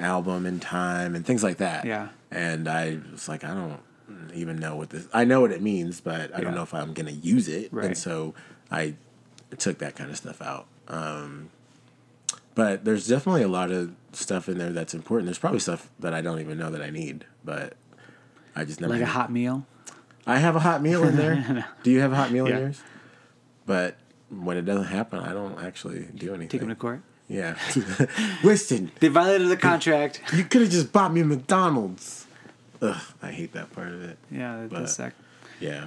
[0.00, 1.84] album in time and things like that.
[1.84, 2.08] Yeah.
[2.30, 3.80] And I was like, I don't
[4.34, 5.06] even know what this.
[5.12, 7.72] I know what it means, but I don't know if I'm gonna use it.
[7.72, 7.86] Right.
[7.86, 8.34] And so
[8.70, 8.94] I
[9.58, 10.66] took that kind of stuff out.
[10.88, 11.50] Um,
[12.54, 15.26] but there's definitely a lot of stuff in there that's important.
[15.26, 17.74] There's probably stuff that I don't even know that I need, but
[18.54, 18.92] I just never.
[18.92, 19.66] like a hot meal.
[20.26, 21.66] I have a hot meal in there.
[21.82, 22.56] Do you have a hot meal Yeah.
[22.56, 22.82] in yours?
[23.66, 23.96] But
[24.30, 26.48] when it doesn't happen, I don't actually do anything.
[26.48, 27.02] Take them to court.
[27.28, 27.56] Yeah.
[28.44, 30.20] Winston, They violated the contract.
[30.34, 32.23] you could have just bought me a McDonald's.
[32.82, 34.18] Ugh, I hate that part of it.
[34.30, 35.12] yeah, that But- does suck.
[35.60, 35.86] Yeah.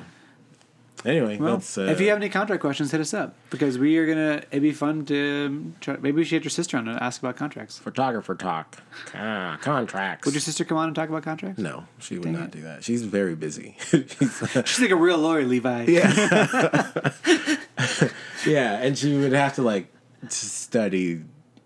[1.05, 1.77] Anyway, Well, that's.
[1.77, 4.41] Uh, if you have any contract questions, hit us up because we are gonna.
[4.49, 5.95] It'd be fun to try.
[5.97, 7.77] Maybe we should get your sister on and ask about contracts.
[7.77, 8.77] photographer talk,
[9.13, 10.25] ah, contracts.
[10.25, 11.59] Would your sister come on and talk about contracts?
[11.61, 12.51] no, she would Dang not it.
[12.51, 12.83] do that.
[12.83, 13.75] She's very busy.
[13.79, 15.83] She's, uh, She's like a real lawyer, Levi.
[15.83, 17.11] yeah.
[18.45, 19.93] yeah, and she would have to like
[20.29, 21.21] study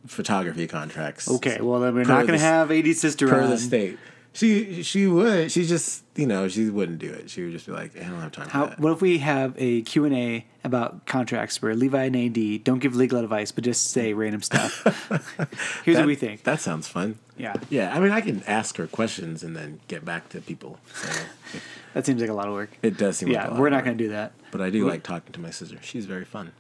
[0.08, 1.30] photography contracts.
[1.30, 3.50] Okay, well then we're not gonna the- have AD sister per on.
[3.50, 3.98] the state.
[4.34, 5.52] She she would.
[5.52, 7.30] She just you know she wouldn't do it.
[7.30, 8.80] She would just be like, I don't have time How, for that.
[8.80, 13.20] what if we have a Q&A about contracts where Levi and AD don't give legal
[13.20, 14.84] advice, but just say random stuff?
[15.84, 16.44] Here's That- what we think.
[16.44, 17.18] That sounds fun.
[17.38, 20.78] Yeah, Yeah, I mean, I can ask her questions and then get back to people.
[20.94, 21.10] So
[21.94, 22.70] that seems like a lot of work.
[22.84, 23.30] it does seem.
[23.30, 24.32] like Yeah, a lot we're not going to do that.
[24.52, 25.78] But I do like talking to my sister.
[25.82, 26.52] She's very fun.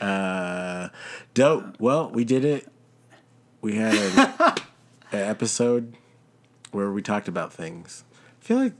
[0.00, 0.88] Uh,
[1.34, 1.78] dope.
[1.78, 2.66] Well, we did it.
[3.60, 3.94] We had
[5.12, 5.94] an episode
[6.72, 8.04] where we talked about things.
[8.42, 8.72] I feel like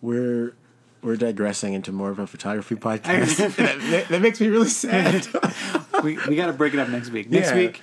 [0.00, 0.54] we're
[1.02, 3.56] we're digressing into more of a photography podcast.
[3.56, 5.26] that, that makes me really sad.
[6.02, 7.30] we we got to break it up next week.
[7.30, 7.56] Next Yeah.
[7.56, 7.80] week,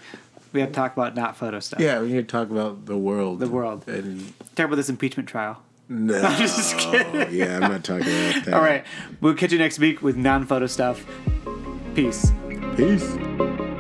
[0.51, 1.79] we have to talk about not photo stuff.
[1.79, 3.39] yeah, we need to talk about the world.
[3.39, 3.87] The world.
[3.87, 5.61] And Talk about this impeachment trial.
[5.89, 7.33] no, I'm just kidding.
[7.33, 8.53] yeah, I'm not talking about that.
[8.53, 8.83] All right,
[9.21, 11.05] we'll catch you next week with non photo stuff.
[11.95, 12.31] Peace.
[12.75, 13.72] peace.